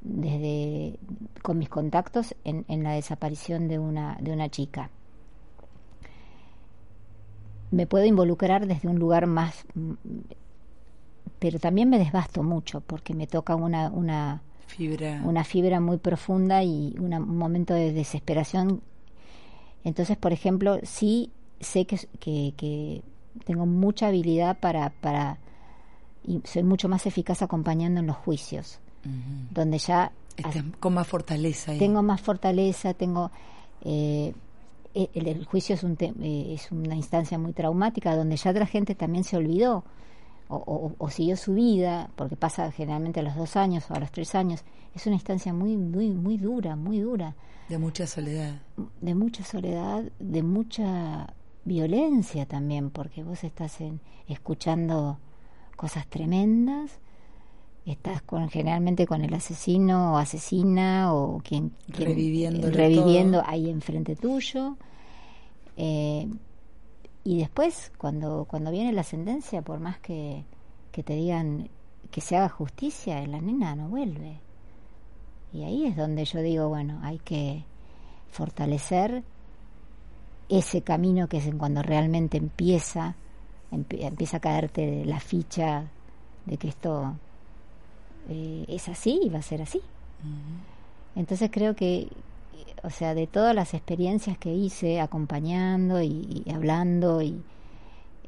[0.00, 0.98] desde
[1.40, 4.90] con mis contactos en, en, la desaparición de una de una chica.
[7.70, 9.64] Me puedo involucrar desde un lugar más,
[11.38, 16.64] pero también me desbasto mucho porque me toca una una fibra una fibra muy profunda
[16.64, 18.82] y un momento de desesperación.
[19.84, 21.30] Entonces, por ejemplo, sí
[21.60, 23.02] sé que, que
[23.44, 25.38] tengo mucha habilidad para, para
[26.26, 28.78] y soy mucho más eficaz acompañando en los juicios,
[29.50, 30.12] donde ya...
[30.80, 31.72] con más fortaleza.
[31.78, 33.30] Tengo más fortaleza, tengo...
[33.82, 34.32] Eh,
[34.94, 38.94] e, el, juicio es, un eh, es una instancia muy traumática donde ya otra gente
[38.94, 39.84] también se olvidó
[40.48, 44.10] o, o, siguió su vida, porque pasa generalmente a los dos años o a los
[44.12, 44.62] tres años.
[44.94, 47.34] Es una instancia muy, muy, muy dura, muy dura.
[47.68, 48.60] De mucha soledad.
[49.00, 51.34] De mucha soledad, de mucha
[51.64, 55.18] violencia también, porque vos estás en, escuchando
[55.76, 56.98] cosas tremendas,
[57.86, 64.76] estás con generalmente con el asesino o asesina o quien, reviviendo, reviviendo ahí enfrente tuyo.
[65.76, 66.28] Eh,
[67.24, 70.44] y después, cuando, cuando viene la sentencia, por más que,
[70.92, 71.70] que te digan
[72.10, 74.40] que se haga justicia, la nena no vuelve.
[75.52, 77.64] Y ahí es donde yo digo, bueno, hay que
[78.30, 79.24] fortalecer
[80.48, 83.16] ese camino que es en cuando realmente empieza,
[83.70, 85.84] empieza a caerte la ficha
[86.46, 87.14] de que esto
[88.28, 89.80] eh, es así y va a ser así.
[91.16, 92.08] Entonces creo que,
[92.82, 97.42] o sea, de todas las experiencias que hice acompañando y, hablando y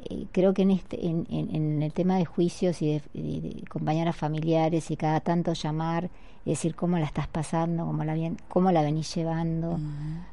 [0.04, 4.90] eh, creo que en, este, en, en, el tema de juicios y de, compañeras familiares
[4.90, 6.10] y cada tanto llamar
[6.46, 9.80] y decir cómo la estás pasando, cómo la, bien, cómo la venís llevando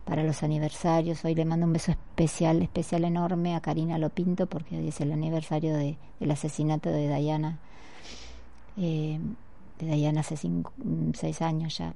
[0.06, 1.26] para los aniversarios.
[1.26, 5.12] Hoy le mando un beso especial, especial enorme a Karina Lopinto porque hoy es el
[5.12, 7.58] aniversario de, del asesinato de Dayana.
[8.78, 9.20] Eh,
[9.80, 10.72] de Dayana hace cinco,
[11.16, 11.96] seis años ya,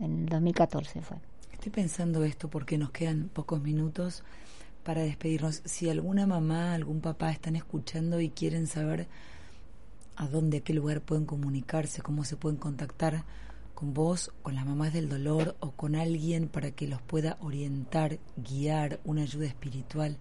[0.00, 1.18] en el 2014 fue.
[1.52, 4.24] Estoy pensando esto porque nos quedan pocos minutos
[4.82, 5.60] para despedirnos.
[5.66, 9.08] Si alguna mamá, algún papá están escuchando y quieren saber
[10.16, 13.24] a dónde, a qué lugar pueden comunicarse, cómo se pueden contactar
[13.78, 18.18] con vos, con las mamás del dolor o con alguien para que los pueda orientar,
[18.36, 20.16] guiar, una ayuda espiritual.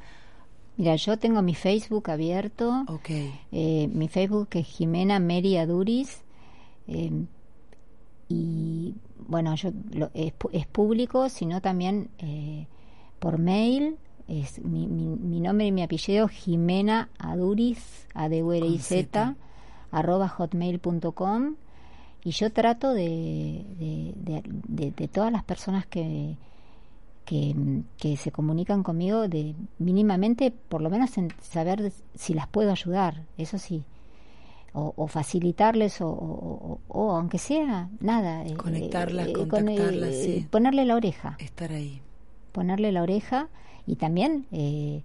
[0.76, 2.86] Mira, yo tengo mi Facebook abierto.
[2.88, 3.10] Ok.
[3.52, 6.22] Eh, mi Facebook es Jimena Mary Aduris.
[6.88, 7.26] Eh,
[8.30, 8.94] y
[9.28, 9.72] bueno, yo
[10.14, 12.68] es, es, público, sino también eh,
[13.18, 13.98] por mail
[14.28, 19.36] es mi, mi, nombre y mi apellido Jimena Aduriz, a d -U z
[19.90, 21.56] arroba hotmail.com
[22.28, 23.64] y yo trato de,
[24.18, 26.36] de, de, todas las personas que,
[27.24, 33.24] que, se comunican conmigo de mínimamente por lo menos en saber si las puedo ayudar
[33.38, 33.86] eso sí
[34.74, 41.38] o, facilitarles o, o, aunque sea nada eh, conectarlas eh, contactarlas eh, ponerle la oreja.
[41.40, 42.02] Estar ahí.
[42.52, 43.48] Ponerle la oreja
[43.86, 45.02] y también, eh,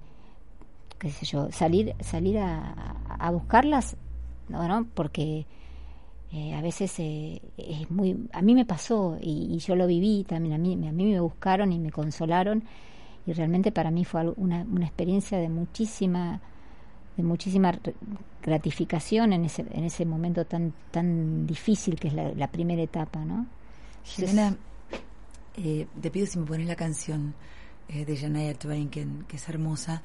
[0.99, 3.97] qué sé yo, salir, salir a, a buscarlas,
[4.49, 4.87] ¿no?
[4.93, 5.47] Porque
[6.33, 8.29] eh, a veces eh, es muy...
[8.33, 11.73] A mí me pasó y, yo lo viví también, a mí, a mí me buscaron
[11.73, 12.65] y me consolaron
[13.27, 16.41] y realmente para mí fue una, una experiencia de muchísima
[17.17, 17.79] de muchísima
[18.43, 23.47] gratificación en ese en ese momento tan tan difícil que es la, primera etapa no
[24.03, 24.57] Jimena
[25.57, 27.35] eh, te pido si me pones la canción
[27.89, 30.03] eh, de Janaya Twain, que, es hermosa.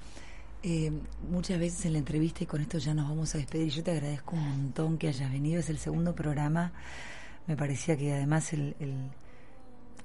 [0.64, 0.91] Eh,
[1.30, 3.91] muchas veces en la entrevista, y con esto ya nos vamos a despedir, yo te
[3.91, 6.72] agradezco un montón que hayas venido, es el segundo programa,
[7.45, 8.76] me parecía que además el,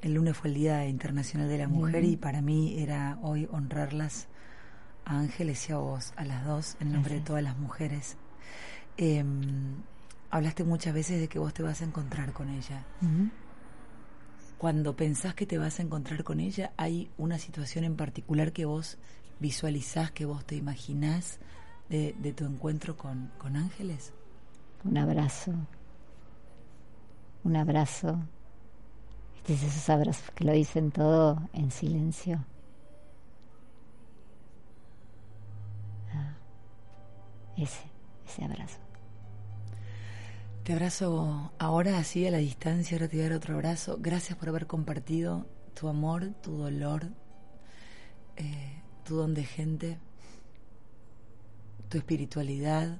[0.03, 4.29] el, lunes fue el Día Internacional de la Mujer y para mí era hoy honrarlas
[5.05, 8.17] a Ángeles y a vos, a las dos, en nombre de todas las mujeres.
[8.97, 9.83] Em,
[10.31, 12.85] hablaste muchas veces de que vos te vas a encontrar con ella.
[14.59, 18.65] Cuando pensás que te vas a encontrar con ella, ¿hay una situación en particular que
[18.65, 18.99] vos
[19.43, 21.38] visualizás, que vos te imaginás
[21.90, 24.14] de, tu encuentro con, con Ángeles?
[24.84, 25.53] Un abrazo,
[27.45, 28.18] un abrazo.
[29.36, 32.45] Este es esos abrazos que lo dicen todo en silencio.
[36.14, 36.34] Ah,
[37.57, 37.82] ese,
[38.26, 38.78] ese abrazo.
[40.62, 43.99] Te abrazo ahora así a la distancia, ahora te voy a dar otro abrazo.
[44.01, 47.09] Gracias por haber compartido tu amor, tu dolor,
[48.36, 49.99] eh, tu don de gente,
[51.89, 52.99] tu espiritualidad.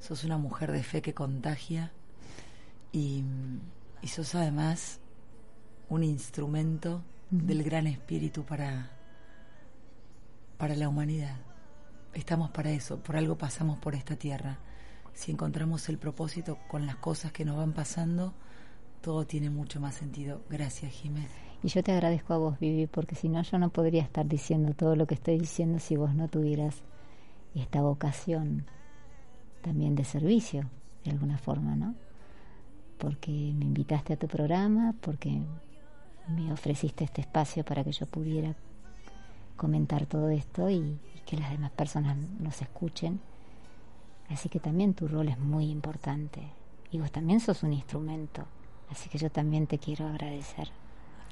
[0.00, 1.92] Sos una mujer de fe que contagia
[2.92, 3.24] y,
[4.06, 5.00] sos además
[5.88, 8.90] un instrumento del gran espíritu para,
[10.56, 11.36] para la humanidad.
[12.14, 14.58] Estamos para eso, por algo pasamos por esta tierra
[15.18, 18.34] si encontramos el propósito con las cosas que nos van pasando,
[19.02, 20.42] todo tiene mucho más sentido.
[20.48, 21.47] Gracias, Jiménez.
[21.62, 24.74] Y yo te agradezco a vos, Vivi, porque si no, yo no podría estar diciendo
[24.74, 26.82] todo lo que estoy diciendo si vos no tuvieras
[27.54, 28.64] esta vocación
[29.62, 30.70] también de servicio,
[31.04, 31.94] de alguna forma, ¿no?
[32.98, 35.40] Porque me invitaste a tu programa, porque
[36.28, 38.54] me ofreciste este espacio para que yo pudiera
[39.56, 43.20] comentar todo esto y, y que las demás personas nos escuchen
[44.28, 46.42] Así que también tu rol es muy importante.
[46.90, 48.44] Y vos también sos un instrumento.
[48.90, 50.68] Así que yo también te quiero agradecer.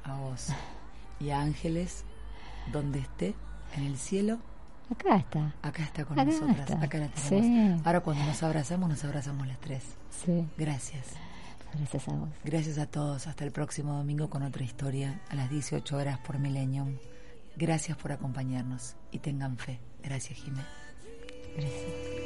[0.06, 0.48] A vos.
[1.18, 2.04] Y a Ángeles,
[2.72, 3.34] donde esté,
[3.76, 4.38] en el cielo.
[4.90, 5.54] Acá está.
[5.62, 6.70] Acá está con nosotras.
[6.70, 7.84] Acá la tenemos.
[7.84, 9.82] Ahora cuando nos abrazamos, nos abrazamos las tres.
[10.10, 10.46] Sí.
[10.56, 11.06] Gracias.
[11.74, 12.28] Gracias a vos.
[12.44, 13.26] Gracias a todos.
[13.26, 16.96] Hasta el próximo domingo con otra historia a las 18 horas por Millennium.
[17.56, 19.80] Gracias por acompañarnos y tengan fe.
[20.02, 20.66] Gracias, Jiménez.
[21.56, 22.16] Gracias.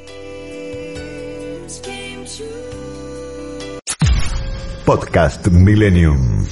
[4.85, 6.45] Podcast Millennium.